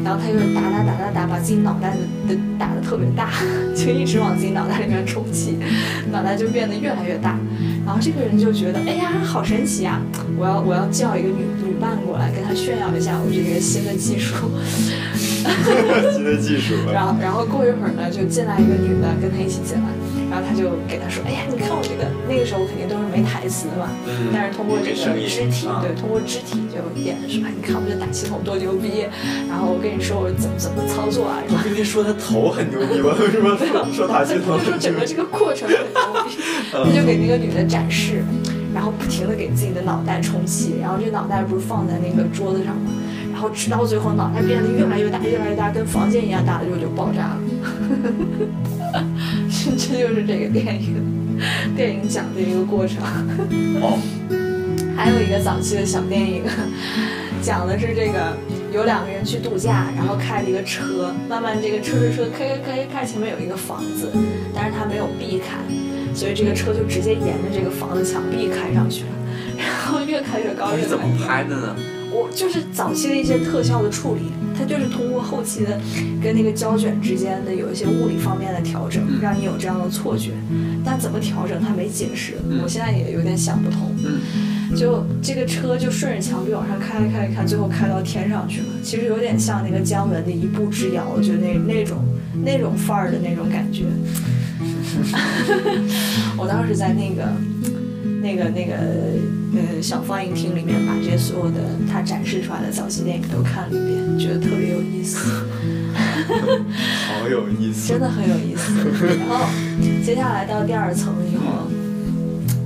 [0.04, 3.30] 然后他就打打打打打，把自己脑袋的的打的特别大，
[3.76, 5.56] 就一直往自己脑袋里面充气，
[6.10, 7.38] 脑袋就变得越来越大。
[7.86, 10.02] 然后这个人就觉得，哎呀，好神奇啊！
[10.36, 14.34] 我要我要叫一个女女伴过来，跟他炫耀一下我这个新的技术。
[16.12, 16.74] 新的技术。
[16.92, 19.88] 然后然后过一会儿呢，就进来一个女的跟他一起进来，
[20.30, 24.96] 然后他就给他说，哎呀，你看我这个，那个时候肯定都是没台词的嘛，嗯但是通过这个
[25.28, 29.06] 肢体，啊对，通过肢体就演说，哎，你看我这打气筒多牛逼，
[29.48, 31.60] 然后我跟你说我怎么怎么操作啊，是吧？
[31.64, 36.36] 跟你说他头很牛逼，我为什么说说他系统他说整个这个过程很牛逼，
[36.72, 38.24] 他就给那个女的展示，
[38.74, 42.90] 然后不停的给自己的脑袋充气，然后这脑袋不是放在那个桌子上吗？
[43.42, 47.40] 然后直到最后脑袋变得越来越大，越来越大，跟房间一样大的时候就爆炸了。
[49.50, 50.94] 这这就是这个电影，
[51.74, 53.02] 电影讲的一个过程。
[53.82, 53.98] 哦，
[54.94, 56.44] 还有一个早期的小电影，
[57.42, 58.38] 讲的是这个
[58.72, 64.08] 有两个人去度假，然后开了一个车，慢慢这个车车车开开开开，前面有一个房子，
[64.54, 65.58] 但是他没有避开，
[66.14, 69.10] 所以这个车就直接沿着这个房子墙壁开上去了，
[69.58, 71.02] 然后越开越高，越他是怎么。
[71.26, 71.74] 拍的呢？
[72.12, 75.80] 我就是早期的一些特效的处理，它就是通过后期的
[76.22, 80.32] 跟那个胶卷之间的有一些物理方面的调整，嗯让你有这样的错觉。
[80.84, 83.94] 但怎么调整，它没解释，嗯我现在也有点想不通。
[84.04, 88.66] 嗯，就这个车就顺着墙壁往上开开开，最后开到天上去了。
[88.82, 92.04] 其实有点像那个姜文的《一步之遥》，就那那种
[92.44, 93.84] 那种范儿的那种感觉。
[96.36, 97.32] 我当时在那个
[98.22, 98.76] 那个那个
[99.54, 101.58] 呃小放映厅里面，把这些所有的
[101.90, 105.18] 他展示出来的早期电影都看了一遍，觉得特别有意思。
[105.92, 108.00] 好有意思真。
[108.00, 108.72] 的很有意思。
[109.18, 109.46] 然后
[110.04, 111.68] 接下来到第二层以后，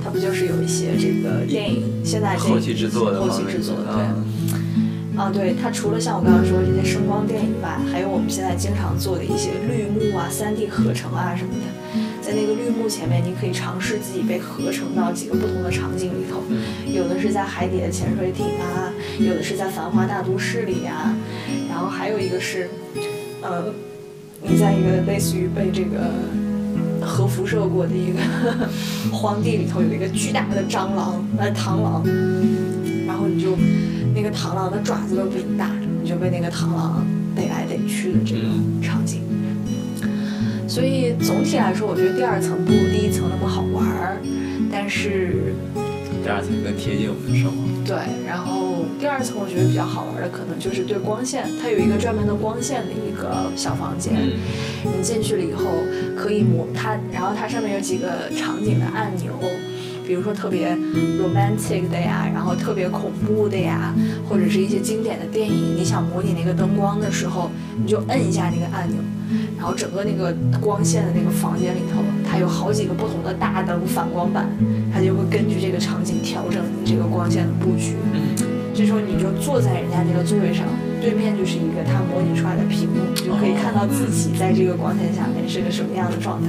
[0.04, 4.02] 它不就是有一些这个电影现在这后期制作的后期制作的对。
[4.02, 4.14] 啊
[5.16, 11.64] 啊，对，它除了像我刚刚说这些声光电以外，还有我们现在经常做的一些绿幕啊、三 D 合成啊什么的。
[12.26, 16.42] 在那个绿幕前面，你可以尝试自己被合成到几个不同的场景里头，
[16.92, 21.14] 有的是在海底的潜水艇啊，有的是在繁华大都市里呀、
[21.68, 22.68] 然后还有一个是，
[23.42, 23.72] 呃，
[24.42, 26.10] 你在一个类似于被这个
[27.00, 28.18] 核辐射过的一个
[29.14, 32.04] 荒地里头，有一个巨大的蟑螂，呃，螳螂，
[33.06, 33.56] 然后你就
[34.16, 35.70] 那个螳螂的爪子都比你大，
[36.02, 38.48] 你就被那个螳螂逮来逮去的这个
[38.82, 39.22] 场景。
[40.76, 44.20] 所以总体来说，我觉得第二层不如第一层那么好玩儿，
[44.70, 45.54] 但是
[46.22, 47.64] 第二层更贴近我们的生活。
[47.86, 47.96] 对，
[48.28, 54.36] 然后第二层我觉得比较好玩的可能就是对光线，它有一个专门的光线的一个小房间，嗯。
[54.84, 55.64] 你进去了以后
[56.14, 59.32] 可以模它，然后它上面有几个场景的按钮，
[60.06, 60.76] 比如说特别
[61.16, 63.94] romantic 的呀，然后特别恐怖的呀，
[64.28, 68.98] 或者是一些经典的电影，你想模拟那个灯光的时候，你就摁一下那个按钮，
[69.56, 74.48] 然后整个那个光线的那个房间里头，它有好几个不同的大灯反光板，
[74.92, 77.96] 它就会根据这个场景调整你这个光线的布局。
[78.74, 80.66] 这时候你就坐在人家那个座位上，
[81.00, 86.48] 对面就是一个它模拟出来的屏幕，你就可以看到自己在这个光线下面是个什么样的状态。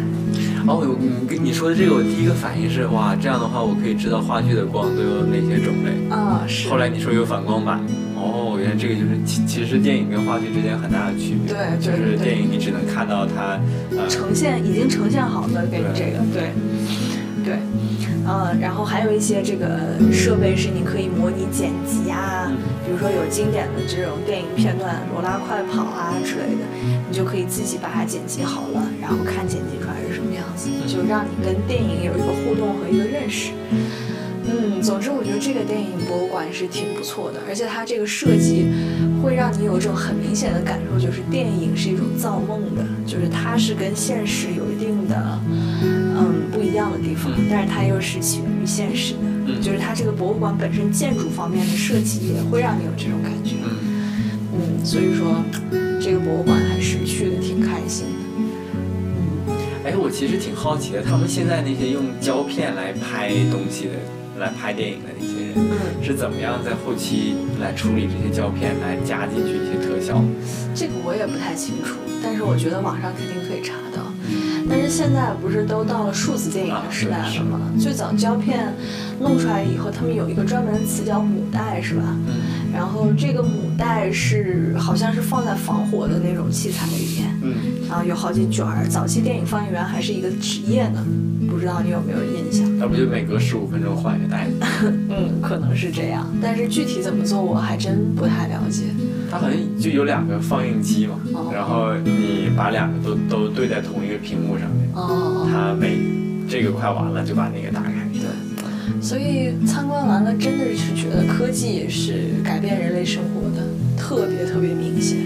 [0.67, 5.95] 哦，我你跟你说的这个，我第一个反应是哇，这样的话我可以知道话剧的光都有哪些种类。
[6.13, 6.67] 啊、是。
[6.67, 7.79] 后来你说有反光板，
[8.17, 11.53] 哦，原来这个就是其其实电影跟话剧之间很大的区别。
[11.53, 13.59] 对对就是电影你只能看到它，
[13.95, 16.49] 呃，呈现已经呈现好的给你这个，对，
[17.45, 17.59] 对，
[18.25, 22.51] 呃，然后还有一些这个设备是你可以模拟剪辑啊，
[22.83, 26.65] 比如说有经典的这种电影片段，罗拉快跑啊之类的，
[27.07, 33.51] 你就可以自己把它剪辑好了，然后看剪辑出来是什么样子，就让你跟电影有一个互动和一个认识。
[34.47, 38.65] 嗯，总之我觉得这个电影博物馆是挺不错的，而且它这个设计
[39.21, 49.61] 会让你有一种很明显的感受，就是电影是一种造梦的，就是它是跟现实有一定的嗯不一样的地方，但是它又是起源于现实的，嗯。
[49.61, 55.43] 就是它这个博物馆本身建筑方面的设计也会让你有这种感觉，嗯，嗯，所以说
[56.01, 59.55] 这个博物馆还是去的挺开心的，嗯。
[59.85, 63.91] 哎，我其实挺好奇的，他们现在那些用胶片来拍东西的、
[64.39, 70.21] 来拍电影的那些人，嗯，是怎么样在后期来处理这些胶片，来加进去一些特效？
[70.75, 74.03] 这个我也不太清楚，但是我觉得网上肯定可以查到。
[74.69, 77.59] 但是现在不是都到了数字电影的时代了吗？
[77.79, 78.73] 最早胶片
[79.19, 82.03] 弄出来以后，他们有一个专门的词叫母带，是吧？
[82.27, 82.36] 嗯，
[82.77, 87.55] 然后这个母带是好像是放在防火的那种器材里面，嗯，
[87.89, 88.87] 然后有好几卷儿。
[88.87, 91.03] 早期电影放映员还是一个职业呢，
[91.49, 92.63] 不知道你有没有印象？
[92.77, 94.61] 那不就每隔十五分钟换一个袋子？
[95.09, 98.83] 嗯，可能是这样，但是具体怎么做我还真不太了解。
[99.31, 105.97] 它好像就有两个放映机嘛，哦然后你把两个都都对在同一个屏幕上面，哦，它每
[106.47, 107.96] 这个快完了就把那个打开。
[109.07, 113.65] 对，所以参观完了，真的是觉得科技是改变人类生活的，
[113.97, 115.17] 特别特别明显。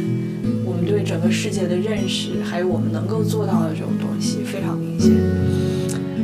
[0.64, 5.12] 我们对整个世界的认识，还有我们能够做到的这种东西，非常明显。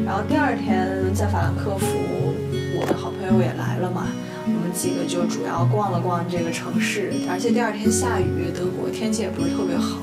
[0.06, 1.88] 然后第二天在法兰克福，
[2.80, 4.08] 我的好朋友也来了嘛，
[4.46, 9.98] 我们几个就主要逛了逛这个城市，而且第二天下雨，德国天气也不是特别好。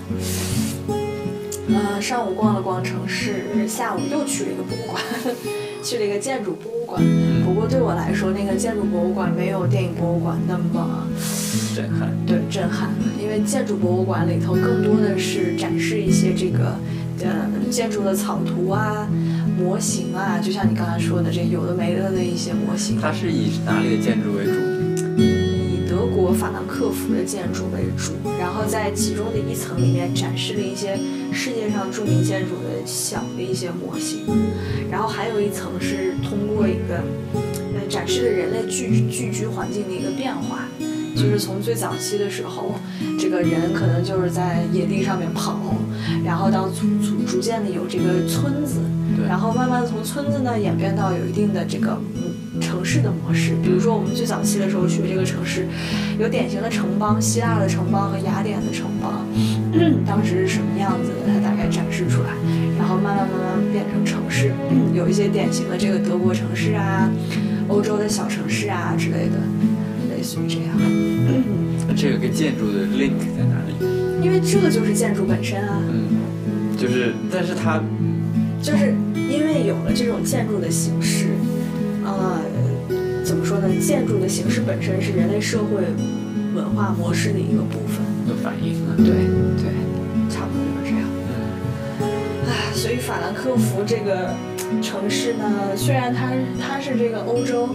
[1.69, 5.03] 呃， 上午逛了逛城市，下午又去了一个博物馆，
[5.83, 7.03] 去了一个建筑博物馆。
[7.45, 11.09] 不过对我来说，那个建筑博物馆没有电影博物馆那么
[11.75, 12.13] 震撼。
[12.27, 16.77] 对震撼，因为建筑博物馆里头更多的是展示一些这个
[17.23, 19.09] 呃建筑的草图啊、
[19.59, 23.01] 模型啊，就像你刚才说的这有的没的的一些模型。
[23.01, 24.53] 它是以哪里的建筑为主？
[25.17, 30.99] 以德国法兰克福的建筑为主，然后在其中的一层里面展示了一些
[31.35, 34.21] 世界上著名建筑的小的一些模型，
[34.91, 37.03] 然后还有一层是通过一个
[37.75, 40.69] 呃展示了人类聚聚居环境的一个变化，
[41.17, 42.77] 就是从最早期的时候，
[43.19, 45.59] 这个人可能就是在野地上面跑，
[46.25, 48.81] 然后到逐逐逐渐的有这个村子，
[49.29, 53.57] 然后慢慢地从村子呢演变到有一定的这个嗯城市的模式。
[53.63, 55.67] 比如说我们最早期的时候学这个城市，
[56.19, 59.27] 有典型的城邦，希腊的城邦和雅典的城邦，
[60.07, 62.31] 当时是什么样子的，它大概展示出来，
[62.79, 64.53] 然后慢慢慢慢变成城市，
[64.95, 67.11] 有一些典型的这个德国城市啊，
[67.69, 69.39] 欧洲的小城市啊之类的，
[70.15, 70.77] 类似于这样。
[71.97, 73.75] 这个跟建筑的 link 在哪里？
[74.25, 77.81] 因为这个就是建筑本身啊，嗯，就是，但是它
[78.61, 81.27] 就是因为有了这种建筑的形式，
[82.03, 82.41] 呃，
[83.25, 83.69] 怎么说呢？
[83.81, 85.83] 建筑的形式本身是人类社会
[86.55, 88.05] 文化模式的一个部分。
[88.27, 88.97] 有反应啊。
[88.97, 89.07] 对
[93.07, 94.33] 法兰克福这个
[94.81, 97.69] 城市呢，虽然它它是这个欧洲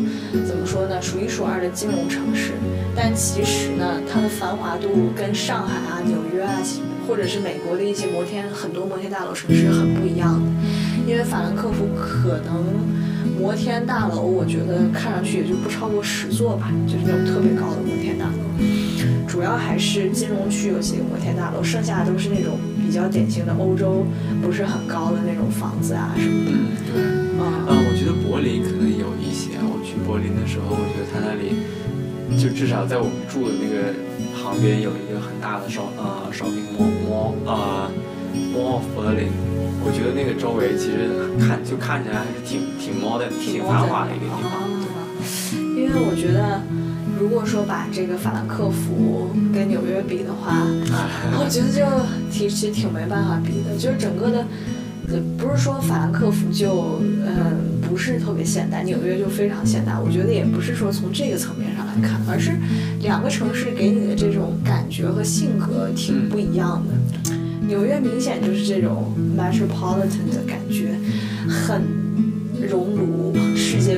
[0.45, 2.53] 怎么说呢，数一数二的金融城市，
[2.95, 6.59] 但其实呢，它的繁华度跟上海啊、纽约啊，
[7.07, 10.51] 或者是美国的一些摩天很多摩天大楼城市很不一样的。
[11.05, 12.65] 因为法兰克福可能
[13.39, 18.33] 摩天大楼，我觉得看上去也就不超过十座吧，就是那种特别高的摩天大楼。
[19.27, 22.57] 主要还是金融区有几个摩天大楼，剩下都是那种
[22.89, 24.03] 比较典型的欧洲
[24.41, 26.51] 不是很高的那种房子啊什么的。
[26.51, 27.03] 嗯，对。
[27.37, 29.51] 啊、嗯，我觉得柏林可能有一些。
[29.61, 31.53] 我去柏林的时候，我觉得它那里
[32.41, 33.93] 就至少在我们住的那个
[34.41, 37.91] 旁边有一个很大的 shop 呃 shopping mall mall 呃
[38.57, 39.29] mall of Berlin。
[39.85, 44.49] 我觉得那个周围其实看就看起来还是挺挺 modern 挺繁华的一个地方。
[44.49, 44.65] 啊，
[45.77, 46.57] 因为我觉得，
[47.19, 50.65] 如果说把这个法兰克福跟纽约比的话，
[51.37, 51.83] 我觉得就
[52.31, 54.45] 其实挺没办法比的，就是整个的。
[55.11, 59.93] 呃，不是说法兰克福就嗯不是特别现代，纽约就非常现代。
[59.97, 62.51] 我觉得也不是说从这个层面上来看，而是
[63.01, 67.33] 两个城市给你的这种感觉和性格挺不一样的。
[67.67, 70.93] 纽约明显就是这种 metropolitan 的感觉，
[71.47, 71.81] 很
[72.69, 73.28] 熔炉，世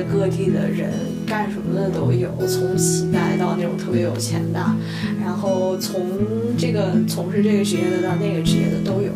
[0.02, 0.90] 界各地的人
[1.26, 4.60] 干什么的都有，从乞丐到那种特别有钱的，
[5.22, 6.02] 然后从
[6.58, 9.12] 这个从事这个职业的到那个职业的都有。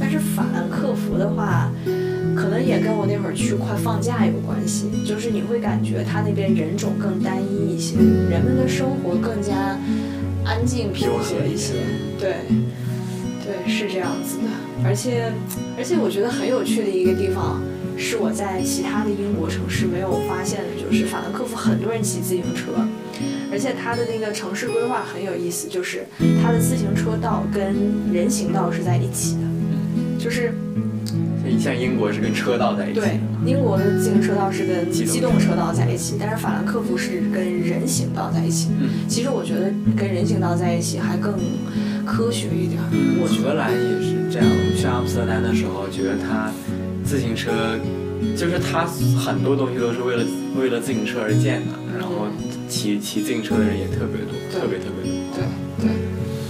[0.00, 1.70] 但是法兰克福的话，
[2.34, 9.78] 可能也跟我那会儿去快放假有关系，就是你会感觉他那边人种更单一一些，人们的生活更加
[10.44, 11.74] 安静平和一些，
[12.18, 12.36] 对。
[13.42, 14.44] 对，是这样子的，
[14.84, 15.32] 而且，
[15.76, 17.60] 而且我觉得很有趣的一个地方，
[18.00, 22.72] 是我在其他的英国城市没有发现的，就是法兰克福很多人骑自行车，
[23.52, 26.06] 而且它的那个城市规划很有意思，就是
[26.42, 27.76] 它的自行车道跟
[28.10, 29.42] 人行道是在一起的，
[30.18, 30.52] 就是
[31.58, 33.00] 像英国是跟车道在一起。
[33.00, 38.70] 对，英国的自行车道是跟机动车道在一起，但是法兰克福是跟人行道在一起。
[38.80, 41.34] 嗯其实我觉得跟人行道在一起还更
[42.06, 42.88] 科学一点儿。
[43.20, 44.48] 我荷兰也是这样。
[44.76, 46.50] 去阿姆斯特丹的时候，觉得它
[47.04, 47.50] 自行车，
[48.36, 48.84] 就是它
[49.18, 50.24] 很多东西都是为了
[50.60, 52.26] 为了自行车而建的，然后
[52.68, 55.12] 骑骑自行车的人也特别多，特别特别多。
[55.34, 55.44] 对
[55.86, 55.90] 对。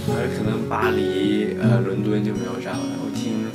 [0.07, 2.83] 而可能巴黎、呃伦敦就没有这样的。
[2.99, 3.45] 我听，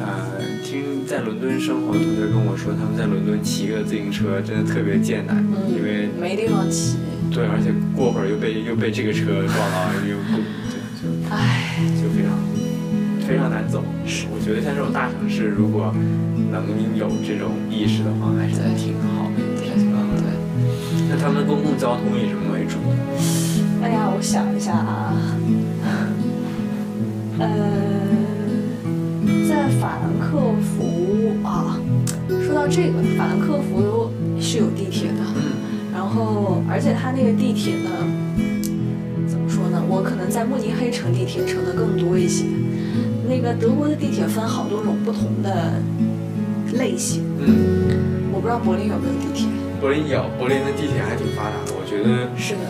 [0.00, 6.96] 呃听在伦敦生活的同学跟我说，他们在伦敦骑个自行车真的特别艰难，嗯因为没地方骑。
[7.30, 10.40] 对，而且过会儿又被又被这个车撞到，又过
[10.72, 12.32] 对就唉，就非常
[13.26, 13.82] 非常难走。
[14.06, 15.92] 是，我觉得像这种大城市，如果
[16.52, 16.62] 能
[16.94, 19.42] 有这种意识的话，还是挺好的。
[19.58, 20.30] 对嗯，对。
[21.10, 22.78] 那他们公共交通以什么为主？
[23.82, 25.12] 哎呀，我想一下啊，
[27.38, 27.46] 呃，
[29.48, 31.76] 在法兰克福啊，
[32.46, 34.10] 说到这个，法兰克福
[34.40, 35.42] 是有地铁的，嗯
[35.92, 37.90] 然后而且它那个地铁呢，
[39.26, 39.82] 怎么说呢？
[39.88, 42.44] 我可能在慕尼黑乘地铁乘的更多一些。
[43.28, 45.74] 那个德国的地铁分好多种不同的
[46.74, 49.46] 类型，嗯，我不知道柏林有没有地铁。
[49.80, 51.74] 柏林有，柏林的地铁还挺发达的。
[51.74, 52.64] 我觉得是的，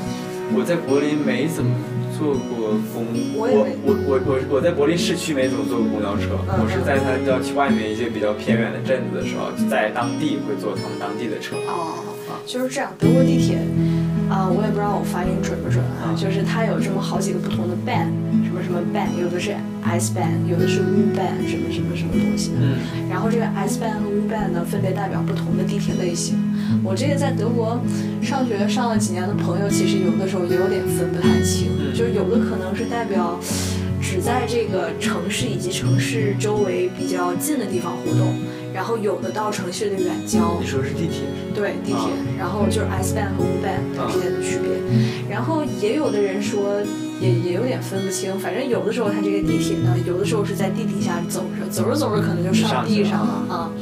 [0.56, 1.70] 我在柏林没怎么
[2.16, 3.46] 坐过公，我
[3.84, 11.54] 我我我我在柏林市区没怎么坐过公交车，嗯我是在它要去外面一些比较偏远的镇子的时候，在当地会坐他们当地的车。
[11.68, 12.02] 哦，
[12.44, 12.90] 就是这样。
[12.98, 13.58] 德国地铁
[14.28, 16.16] 啊、我也不知道我发音准不准啊，嗯。
[16.16, 18.10] 就是它有这么好几个不同的 band，
[18.44, 22.50] 什么什么 band，有的是 S band，有的是 U band，什么什么什么东西。
[22.50, 22.58] 的。
[22.60, 23.08] 嗯。
[23.08, 26.36] 然后这个 S band 和 U band 呢，分别代表不同的地铁类型。
[26.82, 27.80] 我这个在德国
[28.20, 31.94] 上学上了几年的朋友，其实有的时候也有点分不太清，嗯。
[31.94, 33.38] 就是有的可能是代表
[34.00, 38.34] 只在这个城市以及城市周围比较近的地方活动，
[38.76, 40.66] 然后有的到城市的远郊你。
[40.66, 41.22] 说是地铁？
[41.54, 44.76] 对地铁，然后就是 S band 和 U band 它之间的区别。
[45.30, 46.82] 然后也有的人说，
[47.18, 48.38] 也也有点分不清。
[48.38, 53.72] 反正有的时候它这个地铁呢，有的时候是在地底下走着，走着走着可能就上地上了啊。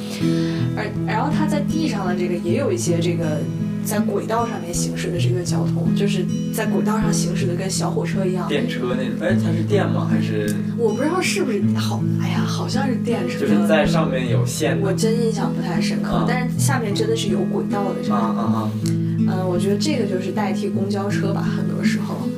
[0.76, 3.40] 而然后它在地上的这个也有一些这个
[3.85, 8.49] 在轨道上面行驶的这个交通，就是在轨道上行驶的跟小火车一样。
[8.49, 9.14] 电车那种？
[9.20, 10.09] 哎，它是电吗？
[10.11, 13.41] 还是我不知道是不是好，哎呀，好像是电车。
[13.41, 14.80] 就是在上面有线？
[14.80, 18.16] 我真印象不太深刻，啊但是下面真的是有轨道的这种。
[18.16, 18.70] 啊啊啊！
[19.26, 22.28] 嗯，我觉得这个就是代替公交车吧，很多时候。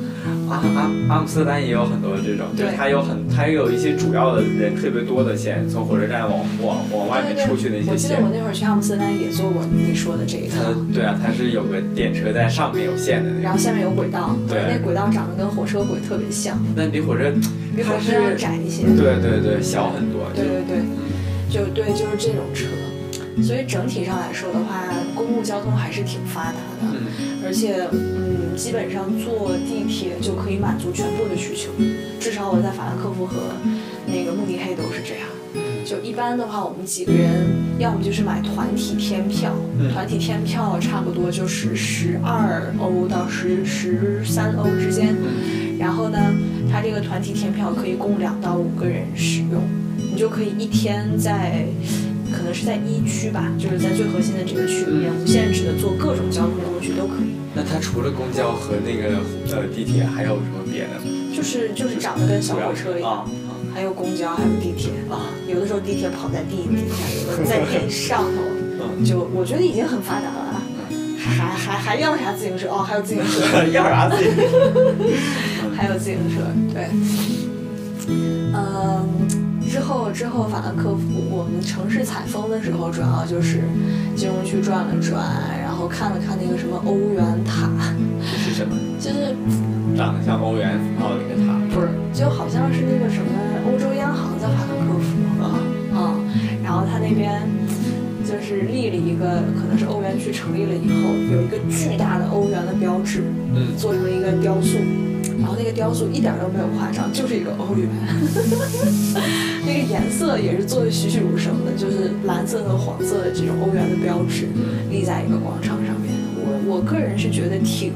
[0.49, 8.31] 阿阿阿姆斯特丹也有很多这种，就是对它有很它也有一些主要的人特别多的线，从火车站往往往外面出去的一些线我记得我。
[8.33, 10.59] 那会儿去阿姆斯特丹也坐过你说的这一趟，
[10.93, 18.85] 对啊，它是有个电车在上面有线的然后下面有轨道，对那轨道长得跟火车轨特别像，那比火车它比火车要是窄一些。
[18.85, 20.85] 对对对小很多，对对对，
[21.51, 22.67] 就对，就是这种车。
[23.43, 24.85] 所以整体上来说的话，
[25.17, 31.71] 公共交通还是挺发达的，嗯而且嗯，基本上坐地铁就可以满足全部的需求。
[32.21, 33.35] 至少我在法兰克福和
[34.07, 35.27] 那个慕尼黑都是这样。
[35.85, 37.47] 就一般的话，我们几个人
[37.79, 45.15] 要么就是买团体天票，嗯团体天票差不多就是十二欧到十十三欧之间。
[45.15, 46.19] 嗯然后呢，
[46.73, 49.63] 它这个团体天票可以供两到五个人使用，
[49.99, 51.67] 你就可以一天在，
[52.37, 57.33] 可能是在一区吧，就是在最核心的这个区里面，无限制的坐各种交通工具都可以。
[57.55, 59.17] 那它除了公交和那个
[59.57, 61.01] 呃地铁，还有什么别的？
[61.35, 63.25] 就是就是长得跟小火车一样，啊
[63.75, 68.43] 还有公交，还有地铁啊，有的时候地铁跑在地底下，有的在地上头，
[68.81, 70.63] 嗯，就我觉得已经很发达了
[71.19, 72.69] 还还还要啥自行车？
[72.69, 73.65] 哦，还有自行车。
[73.73, 74.83] 要啥自行车？
[75.77, 76.41] 还有自行车，
[76.73, 76.89] 对，
[78.55, 79.09] 嗯，
[79.71, 83.61] 之后之后法兰克福，我们城市采风的时候，主要就是
[84.15, 85.23] 金融区转了转，
[85.61, 87.69] 然后看了看那个什么欧元塔，
[88.21, 88.75] 这是什么？
[88.99, 89.35] 就是
[89.97, 91.59] 长得像欧元符号的一个塔。
[91.75, 93.29] 不是，就好像是那个什么
[93.67, 95.61] 欧洲央行在法兰克福啊
[95.97, 96.15] 啊、
[96.63, 97.43] 然后他那边
[98.25, 104.79] 就是立了一个，可能是欧元区成立了以后，有一个巨大的欧元的标志，嗯做成了一个雕塑，
[105.39, 107.89] 然后那个雕塑一点都没有夸张，就是一个欧元，
[109.67, 114.49] 那个颜色也是做的栩栩如生的，就是蓝色和黄色的这种欧元的标志
[114.91, 116.13] 立在一个广场上面。
[116.39, 117.93] 我我个人是觉得挺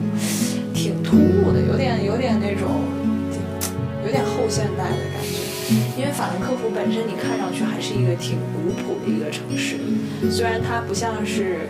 [0.75, 2.83] 挺突兀的，有点有点那种
[4.05, 5.39] 有点后现代的感觉。
[5.97, 9.77] 因为法兰克福本身你看上去还是一个挺古朴的一个城市，
[10.29, 11.69] 虽然它不像是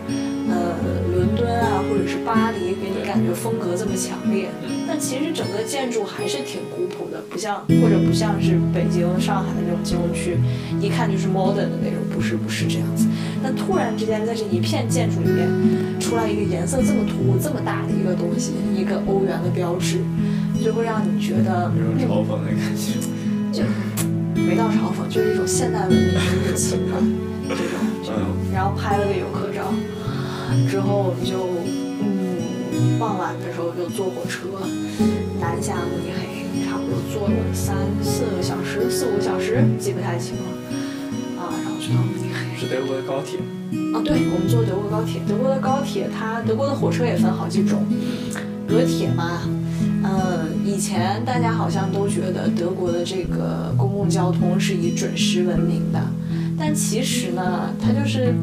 [0.49, 0.73] 呃
[1.13, 4.49] 伦敦啊或者是巴黎给你感觉风格这么强烈，
[4.91, 10.37] 但其实整个建筑还是挺古朴的，不像或者不像是北京、上海的那种金融区，
[10.81, 13.07] 一看就是 modern 的那种，不是不是这样子。
[13.41, 15.47] 但突然之间在这一片建筑里面
[15.97, 19.99] 出来一个颜色这么突兀、这么大的一个东西，一个欧元的标志，
[20.61, 22.99] 就会让你觉得有种嘲讽的感觉。
[23.53, 23.63] 就
[24.35, 26.19] 没到嘲讽，就是一种现代文明的
[26.51, 26.99] 入侵吧，
[27.47, 28.27] 这种这种。
[28.53, 29.71] 然后拍了个游客照，
[30.69, 31.80] 之后我们就嗯，
[32.99, 34.47] 傍晚的时候就坐火车
[35.39, 40.43] 南下慕尼黑，差不多坐了三四个小时、四五个小时，记不太清了。
[41.39, 42.59] 啊，然后去到慕尼黑。
[42.59, 43.39] 是德国的高铁。
[43.93, 45.21] 啊，对，我们坐德国高铁。
[45.27, 47.83] 德国的高铁，它德国的火车也分好几种，
[48.67, 49.41] 德铁嘛，
[50.03, 55.99] 嗯，以前大家好像都觉得德国的这个公共交通是以准时闻名的，
[56.63, 58.35] 但其实呢，它就是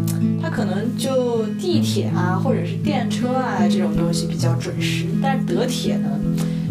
[0.42, 6.10] 它可能就地铁啊，或者是电车啊这种东西比较准时，但是德铁呢，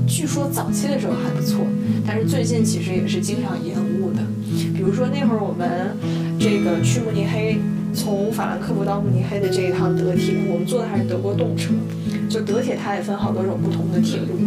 [0.06, 1.66] 据说早期的时候还不错，
[2.06, 4.20] 但是最近其实也是经常延误的。
[4.76, 5.96] 比如说那会儿我们
[6.38, 7.58] 这个去慕尼黑，
[7.94, 11.74] 从法兰克福到慕尼黑的这一趟德铁，我们坐的还是德国动车。
[12.30, 14.38] 就德铁它也分好多种不同的铁路，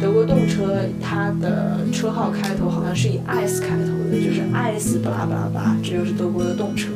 [0.00, 6.90] 德国动车它的车号开头好像是以 S 开头的，就是 S 巴拉巴拉巴，这就是德国的动车。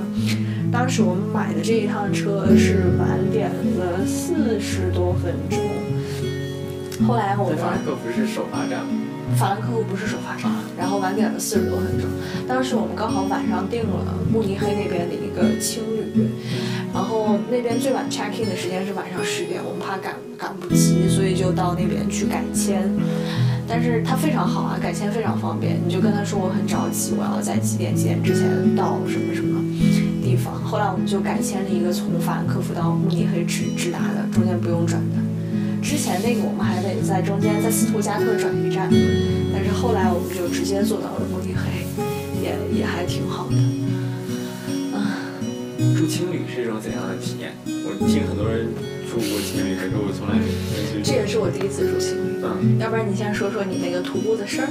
[0.70, 8.92] 当时我们买的这一趟车是晚点了四十多分钟，后来我们法兰克福是首发站吗？
[9.36, 12.08] 法兰克福不是首发站，然后晚点了四十多分钟。
[12.48, 15.82] 当时我们刚好晚上订了慕尼黑那边的一个青
[16.14, 16.26] 对，
[16.92, 22.90] 然后那边最晚 check in 的时间是晚上十点，我们怕赶赶不及，所以就到那边去改签。
[23.66, 29.58] 但是它非常好啊，改签非常方便，你就跟他说我很着急，我要在几点几点之前到什么什么
[30.22, 30.52] 地方。
[30.62, 35.16] 后来我们就改签了一个从法兰克福到慕尼黑直直达的，中间不用转的。
[35.80, 38.90] 之前那个我们还得在中间在斯图加特转一站，
[39.52, 41.86] 但是后来我们就直接坐到了慕尼黑，
[42.42, 43.56] 也也还挺好的。
[46.02, 47.54] 住青旅是一种怎样的体验？
[47.64, 48.66] 我听很多人
[49.06, 50.42] 住过青旅，可是我从来没
[50.98, 51.04] 有。
[51.04, 54.68] 这也是我第一次住青旅，嗯，要不然你先说说你那个徒步的事儿，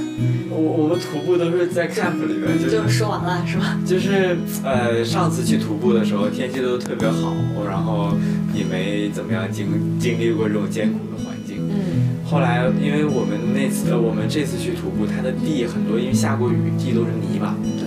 [0.50, 3.80] 我我们徒步都是在 camp 里面，就就是说完了是吧？
[3.86, 7.32] 就是呃，上次去徒步的时候天气都特别好，
[7.64, 8.12] 然后
[8.52, 11.56] 也没怎么样经经历过这种艰苦的环境。
[11.64, 17.81] 嗯后来因为我们那次呃，我们这次去徒步，它的地很多因为下过雨，地都是泥巴，对，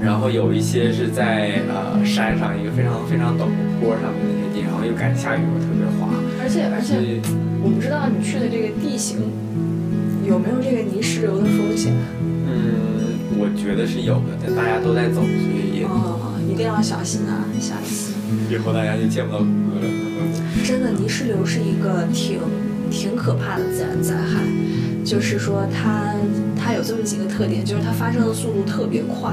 [0.00, 3.46] 然后有一些是在呃山上一个非常非常陡的
[3.80, 6.08] 坡上面那些地，然后又赶下雨，又特别滑，
[6.42, 7.20] 而且而且
[7.62, 9.18] 我不知道你去的这个地形
[10.24, 11.92] 有没有这个泥石流的风险。
[12.22, 18.14] 嗯，我觉得是有的，但大家都在走，所以也哦，一定要小心啊，下一次。
[18.50, 19.86] 以后大家就见不到谷歌了。
[20.64, 22.38] 真的，泥石流是一个挺
[22.90, 24.40] 挺可怕的自然灾害，
[25.04, 26.14] 就是说它
[26.66, 29.30] 它有这么几个特点，就是它发生的速度特别快，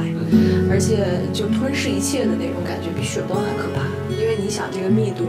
[0.69, 3.89] 而且就吞噬一切的那种感觉，比雪崩还可怕。
[4.13, 5.25] 因为你想这个密度，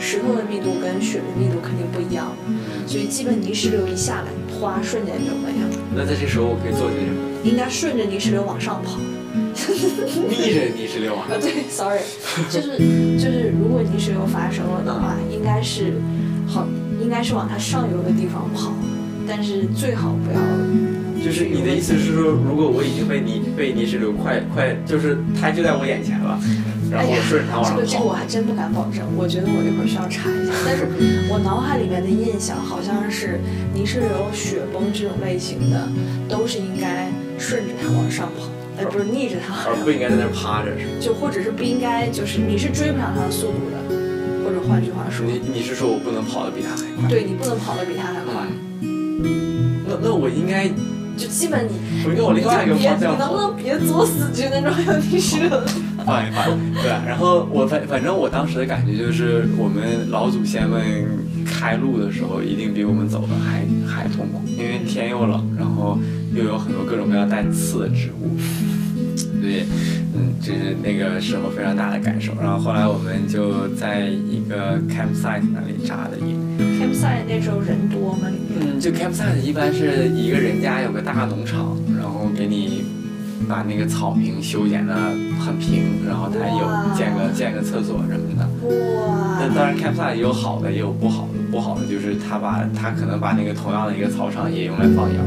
[0.00, 2.34] 石头的密度跟雪的密度肯定不一样，
[2.88, 4.28] 所以基本泥石流一下来，
[4.58, 5.70] 哗，瞬间就没了。
[5.94, 7.22] 那在这时候我可以做些什么？
[7.44, 8.98] 应该顺着泥石流往上跑。
[9.54, 11.26] 逆着泥石流啊！
[11.30, 12.00] 啊，对，sorry，
[12.50, 12.76] 就是
[13.16, 15.94] 就是，如果泥石流发生了的话，应该是
[16.46, 16.66] 好，
[17.00, 18.72] 应该是往它上游的地方跑，
[19.28, 20.40] 但是最好不要。
[21.24, 26.38] 就是你的意思是说，如果我已经被泥被泥石流快快，就是它就在我眼前了，
[26.92, 28.12] 然后我顺着它往上这个这个我。
[28.12, 30.52] 还真不敢保证，我觉得我一会儿需要查一下。
[30.66, 30.84] 但是
[31.32, 33.40] 我脑海里面的印象好像是
[33.72, 35.88] 泥石流、雪崩这种类型的，
[36.28, 37.08] 都是应该
[37.38, 38.44] 顺着它往上跑，
[38.76, 40.92] 呃，不是逆着它而不应该在那儿趴着，是吗？
[41.00, 43.80] 就或者是不应该，就是你是追不上它的速度的，
[44.44, 47.08] 或者换句话说，你你是说我不能跑得比它还快？
[47.08, 48.44] 对你不能跑得比它还快。
[49.86, 50.68] 那那我应该
[51.16, 53.12] 就基本你我跟我另外一个你就别方向。
[53.14, 55.66] 你能不能别作死就那种有历史的？
[56.04, 56.90] 放一放，对。
[57.06, 60.82] 然后我反反正我当时的感觉就是，我们老祖先们
[61.46, 65.98] 开路的时候，一定比我们走的还还痛苦，因为天又冷，然后
[66.34, 68.36] 又有很多各种各样带刺的植物，
[69.44, 69.62] 所以
[70.16, 72.32] 嗯，就是那个时候非常大的感受。
[72.40, 76.40] 然后后来我们就在一个 campsite 那里扎的营
[76.80, 78.28] ，campsite 那时候人多吗？
[78.58, 82.84] 嗯，就 campsite 一般是一个人家有个大农场，然后给你
[83.46, 84.94] 把那个草坪修剪的
[85.44, 88.48] 很平，然后它有建个建个厕所什么的。
[88.64, 91.34] 哇但当然 campsite 也有好的，也有不好的。
[91.50, 95.22] 不好的就是他把他可能把那个同样的一个草场也用来放羊。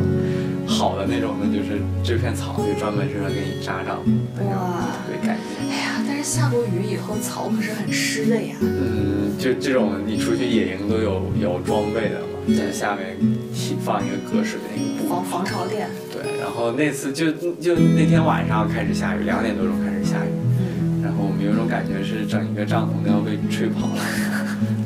[0.68, 5.72] 好的那种那，就是这片草就专门是给你扎帐篷，那种哇就特别干净。
[5.72, 8.55] 哎呀，但是下过雨以后草可是很湿的呀。
[8.61, 13.15] 嗯，就这种你出去野营都有有装备的嘛，就是下面
[13.53, 15.88] 提放一个隔水的那个布防防潮垫。
[16.11, 24.03] 对，然后那次就就那天晚上开始下雨，两点多钟开始下雨，嗯，然后我们有种感觉是整一个帐篷都要被吹跑了，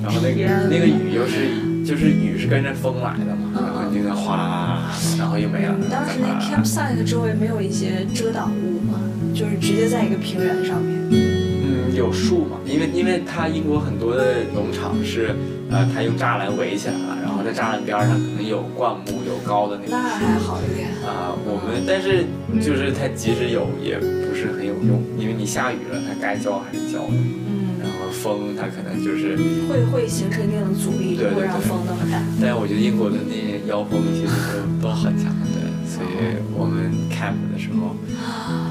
[0.04, 1.50] 然后那个那个雨又是
[1.84, 3.50] 就是雨是跟着风来的嘛，
[4.16, 5.76] 哗啦啦啦，然后又没了。
[5.78, 9.00] 你当时那 campsite 周围没有一些遮挡物吗？
[9.34, 11.00] 就是直接在一个平原上面。
[11.12, 15.36] 嗯，有树嘛，因为因为它英国很多的农场是，
[15.70, 20.90] 呃，它用栅栏围起来了，然后在栅栏边儿上可能有灌木，有高的那那还好一点。
[21.06, 22.26] 啊、我们但是
[22.60, 27.14] 就是它即使有也不是很有用，因为你你下雨了，它该浇还是浇的。
[28.12, 29.36] 风它可能就是，
[29.70, 32.22] 会会形成一定的阻力，对对不会让风那么大。
[32.42, 34.34] 但我觉得英国的那些妖风其实
[34.82, 37.96] 都都很强，对，所以我们 camp 的时候，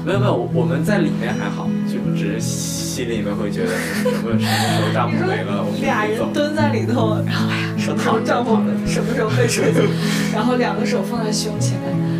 [0.05, 3.71] 没 有没有，我们在里面还好，就只是心里面会觉得
[4.03, 6.05] 什么什么时候帐篷没了，我们俩。
[6.05, 9.81] 人蹲在里头，然后哎呀，什么时候帐篷什么时候被吹走，
[10.33, 11.77] 然后两个手放在胸前，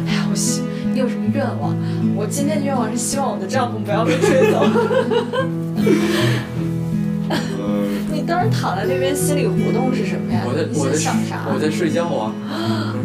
[0.07, 0.61] 哎呀，我希
[0.93, 1.75] 你有什么愿望？
[2.15, 4.61] 我今天的愿望是希望我的帐篷不要被吹走。
[8.21, 10.41] 呃，你当时躺在那边，心理活动是什么呀？
[10.45, 11.47] 我在我在想啥？
[11.51, 12.33] 我在睡觉啊，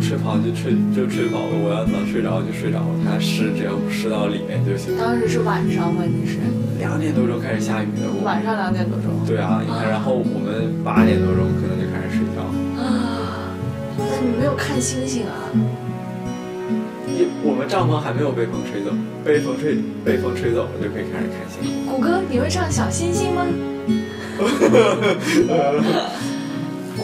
[0.01, 4.93] 吹跑就吹就吹跑了，我要能睡着就睡着了，它湿只要不湿到里面就行。
[4.99, 6.05] 当时是晚上吗？
[6.05, 6.37] 你是
[6.79, 9.09] 两点多钟开始下雨的，我晚上两点多钟。
[9.27, 12.45] 对啊，你看，然后我们八点多钟可能就开始睡觉，
[12.77, 13.57] 啊，
[13.97, 15.33] 那你没有看星星啊？
[17.17, 18.93] 也我们帐篷还没有被风吹走，
[19.25, 21.87] 被风吹被风吹走了就可以开始看星星。
[21.89, 23.47] 谷歌，你会唱小星星吗？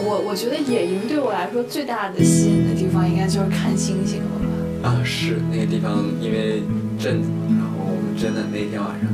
[0.05, 4.45] 我我觉得野营对我来说最大的吸引的地方，应该就是看星星了吧。
[4.89, 6.61] 啊，是那个地方，因为
[6.99, 9.07] 镇子，然后我们真的那天晚上，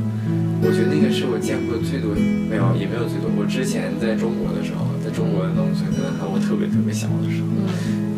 [0.64, 2.10] 我觉得那个是我见过最多，
[2.50, 3.30] 没有也没有最多。
[3.38, 7.70] 我之前在中国的时候，在中国的农村，可能还我特别特别小的时候，嗯，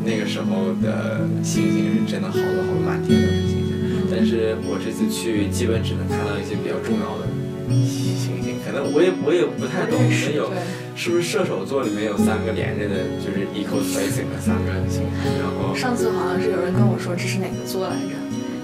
[0.06, 3.76] 那个时候的星星是真的好多好多，满天都是星星。
[4.08, 7.28] 但是我这次去，基本只能看到一些比较重要的
[8.64, 10.50] 可能我也我也不太懂，没有。
[10.94, 15.02] 是不是射手座里面有三个连着的，就是 equal spacing 的三个星星，
[15.40, 18.14] 然后上次好像是有人跟我说这是哪个座来着，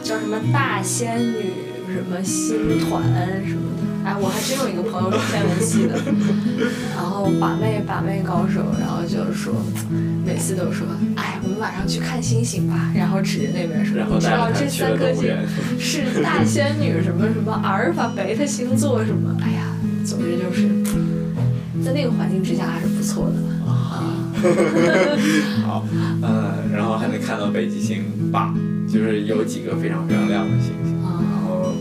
[0.05, 1.51] 叫什么大仙女
[1.89, 3.03] 什么星团
[3.47, 3.68] 什么的。
[4.09, 6.01] 哎，我还真有一个朋友是天文系的，
[6.97, 9.53] 然后把妹把妹高手，然后就是说，
[10.25, 15.29] 每次都说，哎，我们晚上去看星星吧，然后指着那边说，然后带你知道这三颗星。
[15.79, 20.71] 是大仙女什么什么阿尔法贝塔星座什么，哎呀，总之就是
[21.85, 24.09] 在那个环境之下还是不错的啊。
[25.69, 25.85] 好，
[26.23, 28.55] 呃，然后还能看到北极星八，
[28.91, 30.98] 就是有几个非常非常亮的星星。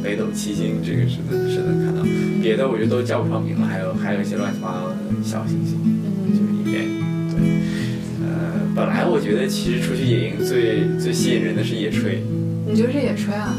[0.08, 2.02] 北斗七星这个是能是能看到，
[2.42, 5.76] 别的我觉得都叫不上名了，还有还有一些乱七八糟的小星星，
[6.32, 6.88] 就是，一边
[7.28, 7.36] 对，
[8.24, 12.20] 呃，本来我觉得其实出去野营最最吸引人的是野炊，
[12.66, 13.54] 你就是野炊啊？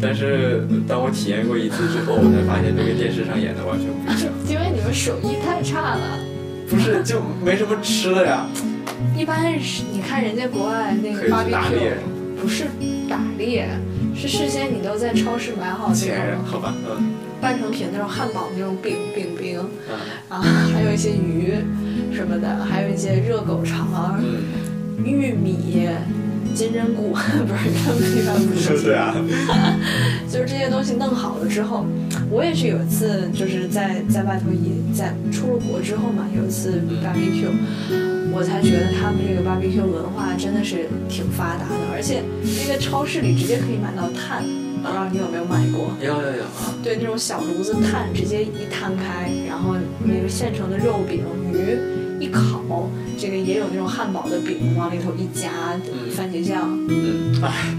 [0.00, 6.18] 但是当我体验过一次之后，我才发现这跟电视上演的完全不一样， 因为你们手艺太差了。
[6.70, 8.46] 不是就没什么吃的呀，
[9.14, 11.92] 一般是你看人家国外那个可以去打猎。
[11.92, 12.64] barbecue，不是
[13.10, 13.68] 打猎，
[14.16, 17.12] 是事先你都在超市买好那种 好吧，嗯。
[17.40, 19.60] 半成品那种汉堡那种饼饼饼，
[19.90, 19.96] 嗯。
[20.28, 20.42] 啊，
[20.72, 21.52] 还有一些鱼
[22.12, 25.86] 什么的，还有一些热狗肠、嗯，玉米、
[26.54, 28.80] 金针菇， 不是他们一般不是。
[28.82, 29.14] 对啊，
[30.30, 31.84] 就是这些东西弄好了之后，
[32.30, 37.48] 我也是有一次就是在在外头也在出了国之后嘛，有一次 barbecue，
[38.32, 44.42] 我才觉得他们这个 barbecue 文化真的是挺发达的，而且那个超市里直接可以买到炭，
[44.82, 45.94] 不知道你有没有买过？
[46.02, 51.22] 有有有啊，对，那种小炉子炭直接一摊开，然后那个现成的肉饼、
[51.54, 51.78] 鱼
[52.18, 55.78] 一烤，这个也有那种汉堡的饼，往里头一夹
[56.14, 56.68] 番茄酱。
[56.88, 57.74] 嗯，哎，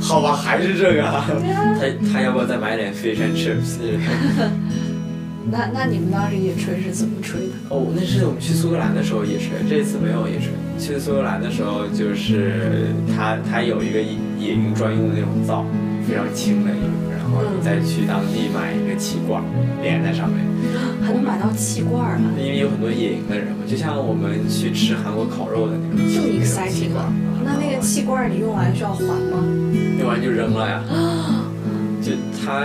[0.00, 3.78] 好吧，还是这个他他要不要再买点 fish and chips？
[5.50, 7.54] 那那你们当时野炊是怎么吹的？
[7.70, 10.50] 哦，那是我们去苏格兰的时候野炊，这次没有野炊。
[10.78, 12.86] 去苏格兰的时候，就是
[13.16, 15.66] 他他有一个野野营专用的那种灶，
[16.08, 19.42] 非常轻的一个，然后你再去当地买一个气罐
[19.82, 20.38] 连在上面，
[21.00, 22.22] 还能买到气罐儿啊？
[22.38, 27.12] 因为有很多野营的人嘛，就像我们去吃韩国烤肉的那种气这么那种气 exciting 罐啊！，
[27.44, 29.38] 那那个气罐儿你用完需要还吗？
[29.98, 30.82] 用完就扔了呀。
[32.02, 32.12] 就
[32.42, 32.64] 它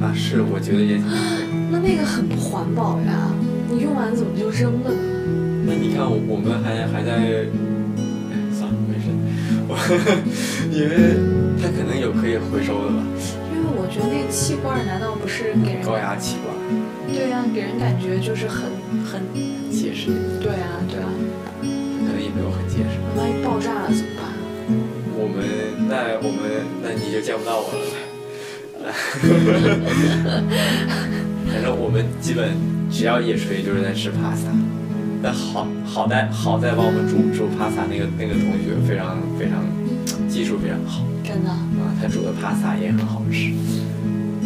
[0.00, 0.96] 啊，是我觉得也。
[1.70, 3.30] 那那个很不环保呀！
[3.70, 4.96] 你用完怎么就扔了呢？
[5.66, 7.12] 那你看我我们还还在，
[8.32, 9.12] 哎，算了，没事，
[9.68, 9.76] 我
[10.72, 11.14] 因为
[11.60, 13.04] 它可能有可以回收的吧，
[13.90, 16.54] 觉得那个气罐难道不是给人高压气罐，
[17.12, 18.70] 对呀、给人感觉就是很
[19.04, 19.20] 很
[19.70, 21.10] 结实，对啊对啊，
[21.60, 21.66] 可
[22.12, 22.84] 能也没有很结实。
[23.16, 24.24] 万一爆炸了怎么办？
[25.18, 25.42] 我们
[25.88, 26.40] 那我们
[26.82, 27.80] 那你就见不到我了。
[31.52, 32.56] 反正我们基本
[32.90, 34.48] 只要野炊就是在吃 pasta。
[35.22, 39.62] 但好好在好在帮我们煮煮 pasta 那个那个同学非常非常
[40.26, 41.50] 技术非常好真的？
[41.80, 43.50] 啊，他煮的帕萨也很好吃，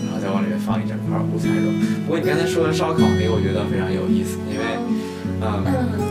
[0.07, 1.69] 然后再往里面放一整块五彩肉。
[2.07, 4.65] 不过你刚才说的烧烤那个，我觉得非常有意思，因为
[5.43, 5.67] 嗯，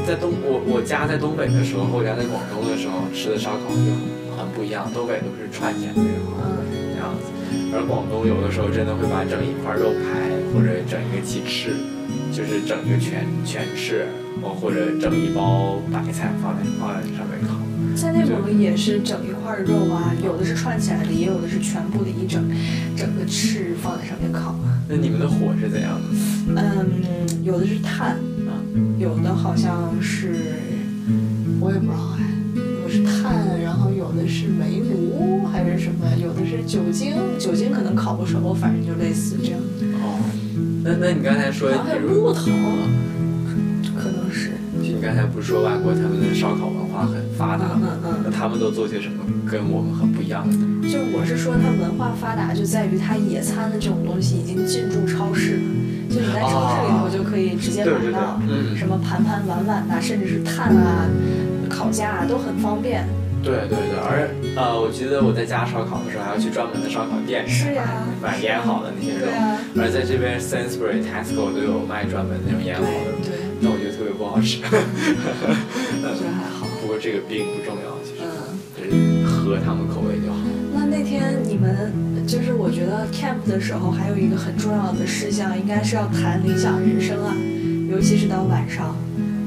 [0.05, 3.89] 在东我我家在东北的时候和我家在广东的时候吃的烧烤就
[4.35, 6.43] 很很不一样，东北都是串起来的那种嗯
[6.93, 7.31] 这样子。
[7.73, 11.73] 而广东有的时候真的会把整一块肉排或者整一个鸡翅，
[12.31, 14.05] 就是整个全全翅，
[14.41, 17.57] 或者整一包白菜放在放在上面烤。
[17.95, 22.43] 在内蒙也是整一块肉啊，有的是串起来的，也有的是全部的一整
[22.95, 24.55] 整个翅放在上面烤。
[24.89, 26.07] 那你们的火是怎样的？
[26.55, 28.17] 嗯，有的是炭，
[28.97, 30.35] 有的好像是
[31.59, 32.21] 我也不知道哎，
[32.55, 39.59] 有的是炭，然后有的是煤炉还是什么，有的是酒精，酒精可能烤不熟，反正就类似这样。
[40.01, 40.19] 哦，
[40.83, 42.51] 那那你刚才说，然后还有木头，
[45.03, 47.89] 刚才不是说外国他们的烧烤文化很发达吗？
[47.91, 50.65] 嗯嗯那他们都做些什么跟我们很不一样的呢？
[50.89, 55.63] 就我是说，它文化发达就在于它野餐的这种东西已经进驻超市了，
[56.09, 58.75] 就你在超市里头就可以直接买到，嗯。
[58.77, 61.05] 什么盘盘碗碗呐，甚至是炭啊、
[61.69, 63.05] 烤架啊，都很方便。
[63.43, 67.83] 对对对，而呃，我记得我在家烧烤的时候还要去专门的烧烤店里是呀。
[68.23, 72.87] 买腌好的那些肉，啊，而在这边 Sainsbury、Tesco 都有卖专门那种腌好的。
[72.87, 73.42] 肉，对
[74.23, 74.59] 不好吃。
[74.63, 74.67] 我
[76.15, 76.65] 觉得还好。
[76.79, 78.89] 不过这个并不重要，其实嗯，就是
[79.27, 80.39] 合他们口味就好。
[80.73, 81.91] 那那天你们
[82.25, 87.35] 就是我觉得 camp 的时候还有一个很重要的事项，应该是要谈理想人生啊，
[87.91, 88.95] 尤其是到晚上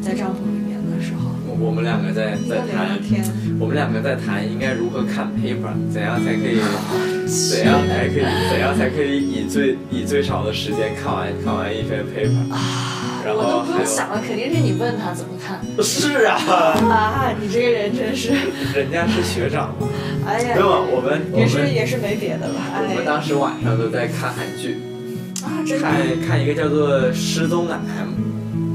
[0.02, 3.24] 在帐篷里面的时候，我我们两个在在谈，天。
[3.58, 6.60] 我们两个在谈应该如何看 paper，怎样才可以，
[7.24, 12.44] 怎样才可以，怎样才可以以最以最少的时间看完看完一篇 paper。
[13.26, 16.38] 然我都不用想了，肯定是你问他怎么看 是啊，
[16.88, 17.32] 啊！
[17.40, 18.32] 你这个人真是，
[18.74, 19.88] 人家是学长嘛。
[20.26, 24.78] 哎呀没，有，我们也是也是没别的了，我们哎当时晚上都在看韩剧，
[25.42, 28.08] 啊，真的看看一个叫做《失踪的 M》，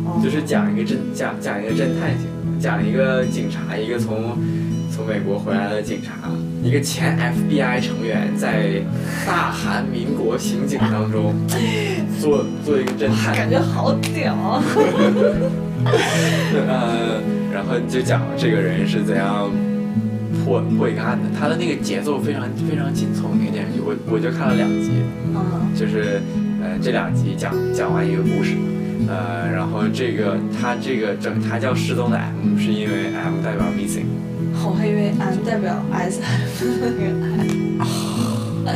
[0.08, 4.38] 哦就是讲一个侦讲讲一个侦探型的，讲一个警察，一个从
[4.92, 6.30] 从美国回来的警察，
[6.62, 8.82] 一个前 FBI 成员在
[9.26, 11.34] 大韩民国刑警当中
[12.20, 14.62] 做做一个侦探，感觉好屌啊！
[16.68, 17.22] 呃，
[17.54, 19.50] 然后就讲这个人是怎样
[20.44, 24.92] 破破一个案的，他的那个节奏非常非常紧凑，那个电视剧我我就看了两集，
[25.34, 25.72] 嗯。
[25.74, 26.22] 就是
[26.62, 28.56] 呃这两集讲讲完一个故事，
[29.08, 34.06] 呃，然后这个他这个整他叫失踪的 M 是因为 M 代表 missing，
[34.64, 37.04] 我还以为 M 代表 S F 那个
[38.66, 38.70] M，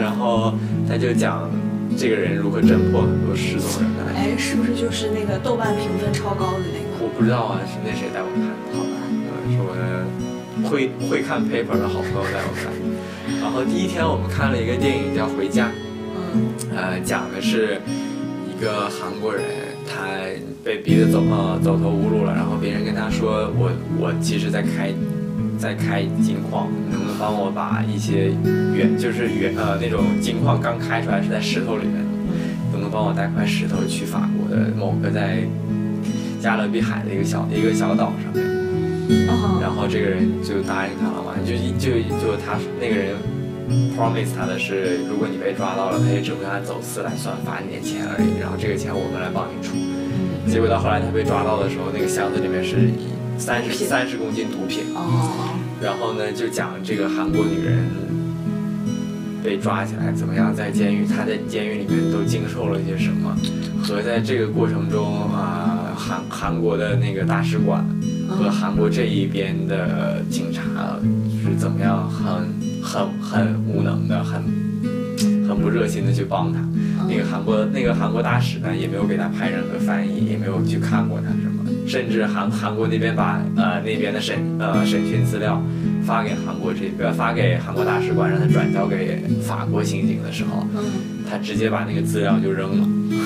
[0.00, 0.54] 然后
[0.88, 1.50] 他就讲
[1.96, 4.34] 这个人如何侦破很多失踪人的案件。
[4.34, 7.04] 哎，是不是就是那个豆瓣评分超高的那个？
[7.04, 8.54] 我不知道啊，是那谁带我看的。
[8.72, 8.94] 好吧，
[9.28, 12.72] 呃，是我的会会看 paper 的好朋友带我看。
[13.40, 15.66] 然后第一天我们看了一个电影叫《回家》，
[16.16, 17.80] 嗯呃，讲的是
[18.56, 19.42] 一个韩国人，
[19.86, 20.06] 他
[20.64, 24.92] 被逼得走呃走投无路了，然后别人跟他说，我我其实在开
[25.58, 28.32] 在开金矿，能不能帮我把一些
[28.74, 32.10] 原就是原呃那种金矿刚开出来是在石头里面的，
[32.72, 35.38] 能不能帮我带块石头去法国的某个在
[36.40, 38.44] 加勒比海的一个小一个小岛上面？
[39.06, 43.16] 嗯然后这个人就答应他了嘛，就就就他那个人
[43.96, 49.76] promise 他的是，如果你被抓到了，他也只会按走私来算，罚你点钱而已，然后这个钱我们来帮你出。
[50.50, 52.90] 结果到后来他被抓到的时候，那个箱子里面是
[53.38, 57.88] 三十三十公斤毒品，哦，然后呢就讲这个韩国女人
[59.42, 63.34] 被抓起来怎么样在监狱，她在监狱里面都经受了一些什么，
[63.82, 67.84] 和在这个过程中啊、韩韩国的那个大使馆。
[68.26, 70.98] 和韩国这一边的警察
[71.42, 72.48] 是怎么样很
[72.84, 74.42] 很很无能的，很
[75.48, 76.60] 很不热心的去帮他。
[77.08, 85.60] 那个韩国那个韩国大使呢，也没有给他派任何翻译，也没有去看过他什么，甚至韩韩国那边把呃那边的审呃审讯资料
[86.04, 90.84] 发给韩国这个发给韩国大使馆，让他转交给法国刑警的时候，嗯
[91.28, 92.84] 他直接把那个资料就扔了
[93.18, 93.24] 啊。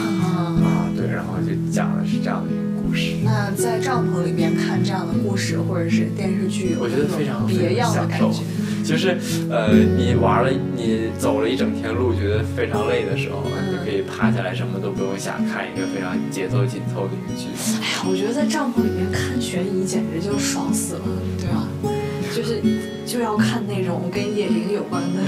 [0.63, 3.13] 啊，对，然后就讲的是这样的一个故事。
[3.25, 8.43] 那在帐篷里面看这样的故事或者是电视剧，我觉得非常别样的感觉。
[8.89, 9.18] 就是
[9.51, 9.68] 呃，
[9.99, 17.49] 你玩了，你走了一整天路，觉得非常累的时候，你就可以趴下来，什么都不用想，看一个非常节奏紧凑的一个剧。
[17.82, 21.01] 哎呀，我觉得在帐篷里面看悬疑简直就爽死了，
[21.36, 21.68] 对吧？
[22.34, 22.62] 就是
[23.05, 25.20] 就要看那种跟野营有关的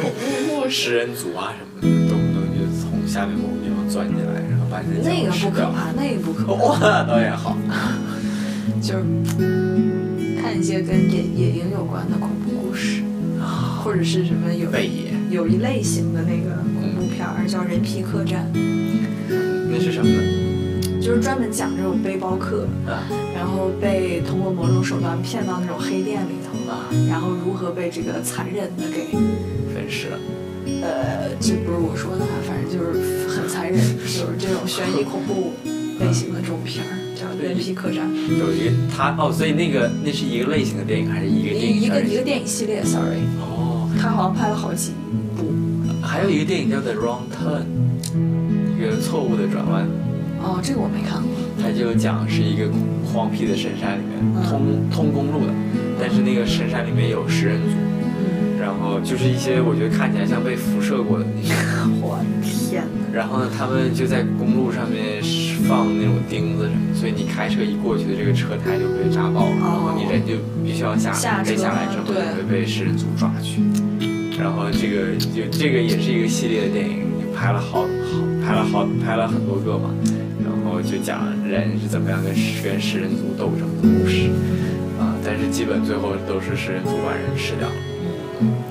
[0.00, 0.10] 恐
[0.46, 0.70] 怖故事。
[0.78, 5.32] 食人族啊什么的，动不动就从下面某个地方钻进来，然后把你的那个。
[5.40, 7.56] 不可怕， 那个不可怕，哇，导演好。
[8.80, 9.04] 就是
[10.40, 12.47] 看一些跟野野营有关的恐怖
[13.82, 14.68] 或者是什么有，
[15.30, 18.50] 有一类型的那个恐怖片儿叫《人皮客栈。
[19.70, 20.22] 那是什么呢？》，
[21.00, 23.06] 就是专门讲这种背包客，啊。
[23.34, 29.12] 然后被通过某种手段骗到那种黑店里头，啊，然后如何被这个残忍的给
[29.72, 30.18] 分尸了。
[30.82, 35.52] 呃，这不是我说的啊，反正就是很残忍， 就是这种悬疑恐怖
[36.00, 38.08] 类型的这种片儿，叫《人皮客栈》，
[38.38, 41.82] 有一个他哦，所以那个那是一个类型的电影还是一个电影？
[41.82, 43.67] 一个一个电影系列，sorry，哦，
[43.98, 44.92] 他好像拍了好几
[45.36, 45.44] 部。
[46.00, 47.66] 还有一个电影叫《The Wrong Turn》，
[48.78, 49.86] 一个错误的转弯。
[50.40, 51.30] 哦，这个我没看过。
[51.60, 52.70] 他就讲是一个
[53.04, 55.52] 荒僻的深山里面通通公路的，
[56.00, 61.26] 但是那个深山里面有食人族，嗯，然后就是一些我觉得看起来像被辐射过的。
[62.00, 62.88] 我天哪！
[63.12, 65.20] 然后呢，他们就在公路上面
[65.66, 73.60] 放那种钉子，所以你开车一过去的这个车胎就被扎爆了，然后你人就必须要下下车被下来之后就会被食人族抓去。
[74.38, 77.88] 然后这个就这个也是一个系列的电影，就拍了好好
[78.44, 79.90] 拍了好拍了很多个嘛，
[80.44, 84.30] 然后就讲人是怎么样跟食跟食人族斗争的故事
[84.98, 87.74] 啊，但是基本最后都是食人族把人吃掉了，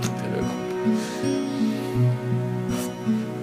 [0.02, 0.96] 特别恐怖。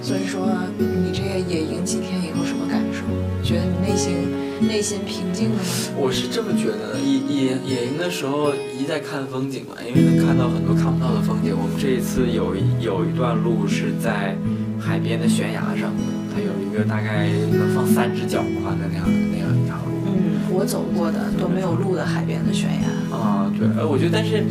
[0.00, 0.48] 所以说，
[0.78, 3.04] 你这个野营几天以后什么感受？
[3.42, 5.62] 觉得你内心内心平静了吗？
[5.96, 8.52] 我是这么觉得的，野野野营的时候
[8.84, 11.56] 一在看风景嘛，因为能看到很多看不到的风景。
[11.56, 14.36] 我们这一次有一有一段路是在
[14.78, 15.88] 海边的悬崖上，
[16.28, 20.04] 它有一个大概能放三只脚宽的那样那样一条路。
[20.04, 23.16] 嗯，我走过的都没有路的海边的悬崖。
[23.16, 24.44] 啊，对，呃，我觉得但是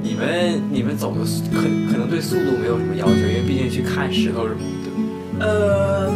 [0.00, 5.44] 你们你们走的速可可能对速度没有什么要求，因为毕竟去看石头什么的。
[5.44, 6.14] 呃，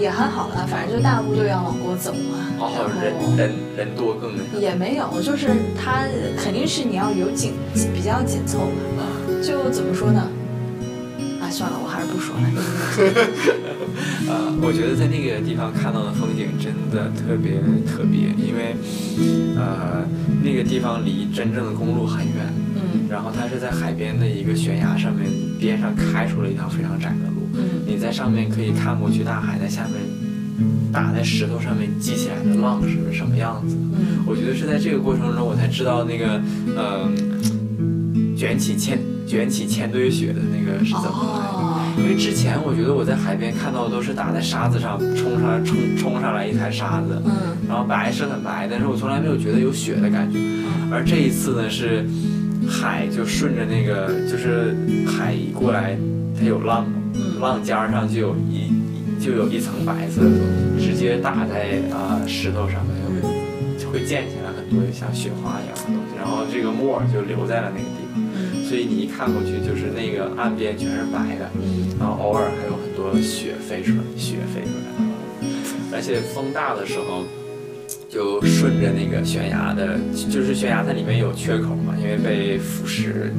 [0.00, 2.50] 也还好啦，反正就大部队要往过走嘛。
[2.58, 6.04] 哦，人人人多更那个也没有，就是它
[6.36, 7.52] 肯定是你要有紧
[7.94, 8.58] 比较紧凑
[8.96, 9.02] 嘛。
[9.02, 9.04] 啊。
[9.42, 10.28] 就怎么说呢？
[11.40, 12.42] 啊，算了，我还是不说了。
[14.28, 18.74] 呃，我觉得在那个地方看到的风景真的特别特别，因为
[19.54, 20.02] 呃
[20.42, 29.94] 那个地方离真正的公路很远，嗯然后它是在海边的一个悬崖上面边上开出了一条非常窄的路，嗯你在上面可以看过去大海，在下面
[30.92, 33.76] 打在石头上面激起来的浪是什么样子。
[33.76, 36.40] 嗯我觉得是在这个过程中，我才知道那个
[36.76, 37.08] 呃
[38.36, 41.62] 卷起千卷起千堆雪的那个是怎么来的。
[41.62, 50.38] 哦，因为之前我觉得我在海边看到的都是打在沙子上冲上来冲冲上来一滩沙子，嗯然后白是很白，但是我从来没有觉得有雪的感觉。
[50.90, 52.04] 而这一次呢是
[52.68, 54.76] 海就顺着那个就是
[55.06, 55.96] 海一过来，
[56.38, 58.55] 它有浪嘛，嗯浪尖儿上就有一
[59.18, 62.96] 就有一层白色的东西，直接打在啊、石头上面，
[63.78, 68.22] 就会溅起来很多像雪花一样的东西，然后这个沫儿就留在了那个地方。
[68.64, 71.50] 所以你一看过去，就是那个岸边全是白的，
[71.98, 77.24] 然后偶尔还有很多雪飞出来，雪飞出来，而且风大的时候，
[78.08, 79.98] 就顺着那个悬崖的，
[80.28, 83.30] 就是悬崖它里面有缺口嘛，因为被腐蚀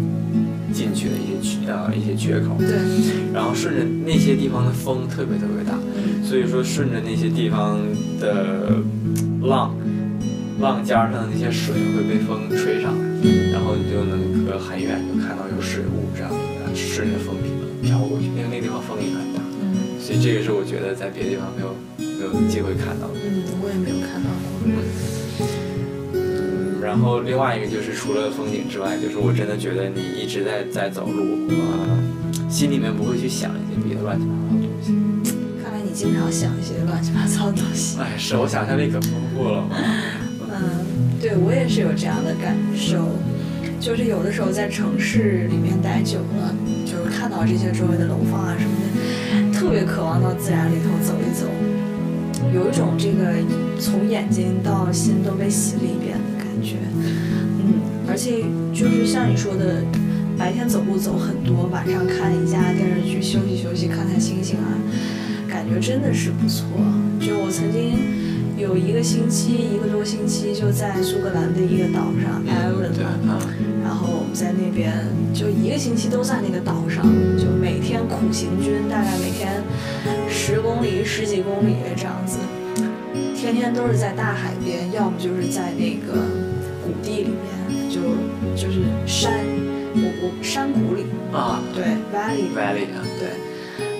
[0.74, 2.70] 进去的一些缺呃一些缺口，对，
[3.34, 5.78] 然后顺着那些地方的风特别特别大，
[6.24, 7.80] 所以说顺着那些地方
[8.20, 8.76] 的
[9.42, 9.76] 浪，
[10.60, 17.36] 浪尖儿上的那些水会被风吹上来，然后你就能隔很远就看到有水雾这样呃顺着风
[17.82, 20.00] 飘过去，因为那个地方风也很大，嗯。
[20.00, 23.20] 所以这个是我觉得在别的地方没有没有机会看到的。
[23.24, 24.30] 嗯，我也没有看到。
[24.30, 24.48] 过。
[24.66, 24.72] 嗯，
[26.88, 34.96] 然后另外一个就是除了风景之外，就是我真的觉得你一直在在走路，呃，心里面不会去想一些别的乱七八糟的东西。
[35.62, 38.00] 看来你经常想一些乱七八糟的东西。
[38.00, 39.68] 哎，是我想象力可丰富了。
[40.50, 43.04] 嗯，对我也是有这样的感受，
[43.82, 51.52] 就是有的时候在城市里面待久了，就是看到这些周围的楼房啊什么的，特别渴望到自然里头走一走，
[52.56, 53.36] 有一种这个
[53.78, 56.16] 从眼睛到心都被洗了一遍
[56.62, 56.78] 觉。
[56.94, 58.44] 嗯，而且
[58.74, 59.84] 就是像你说的，
[60.38, 64.78] 白天走路走很多，晚上看一下电视剧休息休息，看看星星啊，
[65.50, 66.66] 感觉真的是不错。
[67.20, 67.98] 就我曾经
[68.58, 72.42] 有一个星期，一个多星期就在苏格兰的一个岛上
[73.84, 74.94] 然后我们在那边
[75.34, 77.04] 就一个星期都在那个岛上，
[77.38, 79.64] 就每天苦行军，大概每天
[80.30, 82.38] 十公里、十几公里这样子，
[83.36, 86.22] 天天都是在大海边，要么就是在那个
[86.88, 88.00] 谷地里面，就
[88.56, 89.34] 就是山，
[89.94, 91.84] 我我山谷里，啊对
[92.14, 93.28] valley，Valley 啊，对，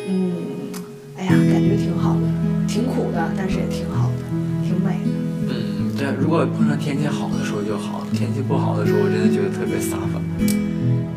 [0.08, 0.72] 嗯，
[1.18, 2.22] 哎呀，感觉挺好的，
[2.66, 4.24] 挺苦的，但是也挺好的，
[4.64, 5.12] 挺美的。
[5.50, 10.22] 嗯，对，如果碰上天气好的时候就好，天气不好的时候，我真的觉得特别撒法。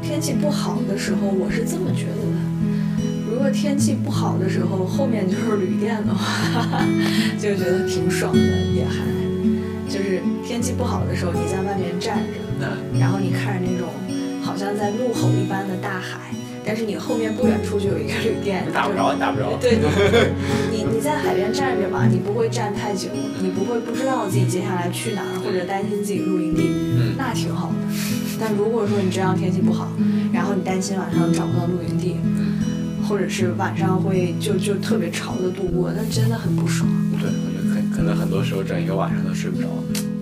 [0.02, 2.40] 天气不好的时候，我是这么觉得的。
[3.30, 6.84] 如果天气不好的时候，后面就是旅店的话，
[7.38, 8.40] 就觉得挺爽的，
[8.74, 9.06] 也还
[9.88, 10.20] 就是
[10.50, 12.18] 天气不好的时候，你在外面站
[12.58, 12.66] 着，
[12.98, 13.86] 然后你看着那种
[14.42, 16.34] 好像在怒吼一般的大海，
[16.66, 19.56] 但是你后面不远处就有一个旅店，打不着，你打不着。
[19.60, 19.78] 对，
[20.10, 20.32] 对
[20.72, 23.06] 你你在海边站着嘛，你不会站太久，
[23.40, 27.76] 你不会不知道自己接下来去哪儿，或者担心自己露营地，嗯那挺好的。
[28.40, 29.92] 但如果说你这样天气不好，
[30.32, 32.16] 然后你担心晚上找不到露营地，
[33.08, 36.90] 或者是晚上会就就特别潮的度过，那真的很不爽。
[37.20, 39.68] 对，我觉得可可能很多时候整一个晚上都睡不着，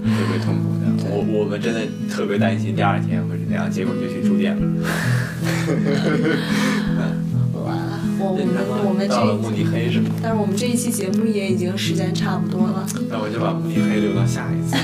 [0.09, 0.88] 特别痛苦的。
[1.11, 1.80] 我我们真的
[2.11, 4.62] 特别担心第二天会是那样，结果就去住店了。
[7.54, 8.54] 完 了，我我们
[8.88, 10.11] 我们到了慕尼黑是吗？
[10.22, 12.86] 但是我们这一期节目也已经时间差不多了。
[13.09, 14.76] 那我就把慕尼黑留到下一次，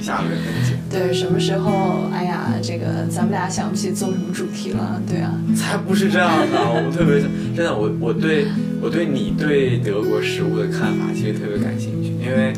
[0.00, 0.76] 下个月更新。
[0.90, 2.08] 对，什么时候？
[2.12, 5.00] 哎呀，这个咱们俩想不起做什么主题了。
[5.08, 7.20] 对啊，才不是这样的，我特别
[7.56, 8.46] 真的，我我对
[8.80, 12.52] 我对你对德国食物的看法其实特别感兴趣，因为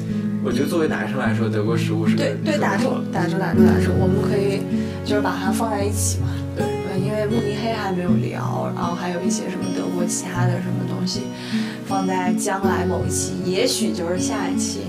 [0.46, 4.62] 我觉得作为男生来说，德国食物是对对，打住，打住，打住，打住，我们可以
[5.04, 6.28] 就是把它放在一起嘛。
[6.54, 11.22] 对对，因为慕尼黑还没有聊，然后还有一些什么德国其他的什么东西，
[11.88, 14.82] 放在将来某一期，也许就是下一期，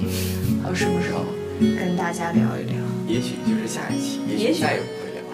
[0.62, 1.26] 还有什么时候
[1.60, 2.78] 跟大家聊一聊。
[3.08, 5.26] 也许就是下一期，也许也许再也不会聊。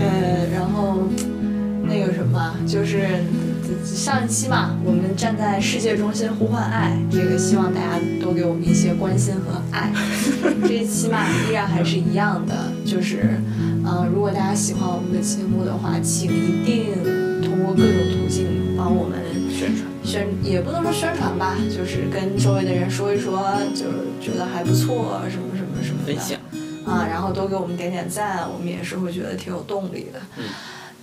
[0.00, 1.06] 呃，然后
[1.82, 3.06] 那个什么，就是
[3.82, 9.90] 上一期嘛，我们站在世界中心呼唤爱，这个希望大家多给我们一些关心和爱。
[10.66, 12.54] 这一期嘛，依然还是一样的，
[12.84, 13.40] 就是，
[13.84, 19.18] 呃，如果大家喜欢我们的节目的话，请一定通过各种途径帮我们
[19.50, 23.42] 宣传，宣，也不能说宣传吧，就是跟周围的人说一说，
[23.74, 26.12] 就是觉得还不错，什么什么什么的。
[26.12, 26.38] 分享。
[26.86, 30.20] 啊，然后多给我们点点赞，我们也是会觉得挺有动力的。
[30.36, 30.44] 嗯，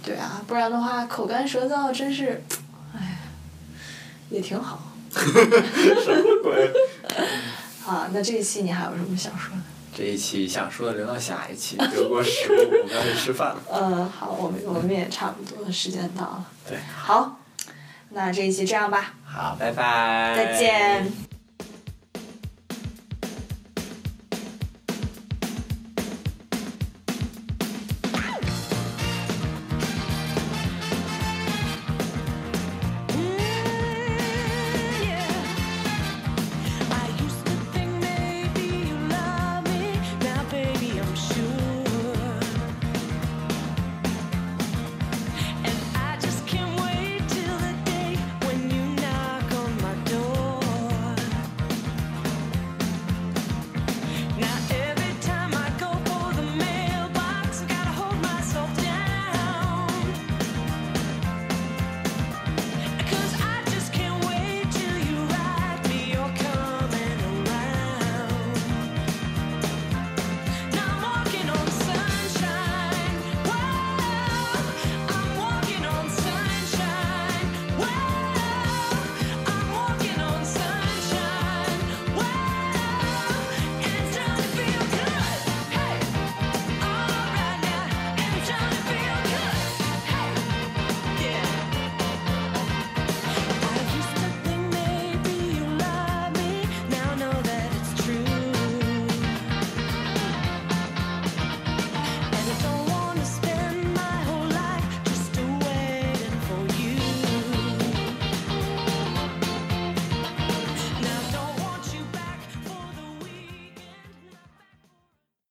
[0.05, 2.60] 对啊，不然的话口干舌燥，真是，哎，
[4.31, 4.81] 也挺好。
[5.11, 6.71] 什么鬼？
[7.85, 9.61] 啊，那这一期你还有什么想说的？
[9.93, 13.61] 这一期想说的留到下一期，德国食物，我们要去吃饭了。
[13.73, 16.45] 嗯，好，我们我们也差不多，时间到了。
[16.67, 17.39] 对，好，
[18.11, 20.33] 那这一期这样吧，好，拜拜。
[20.35, 21.30] 再见。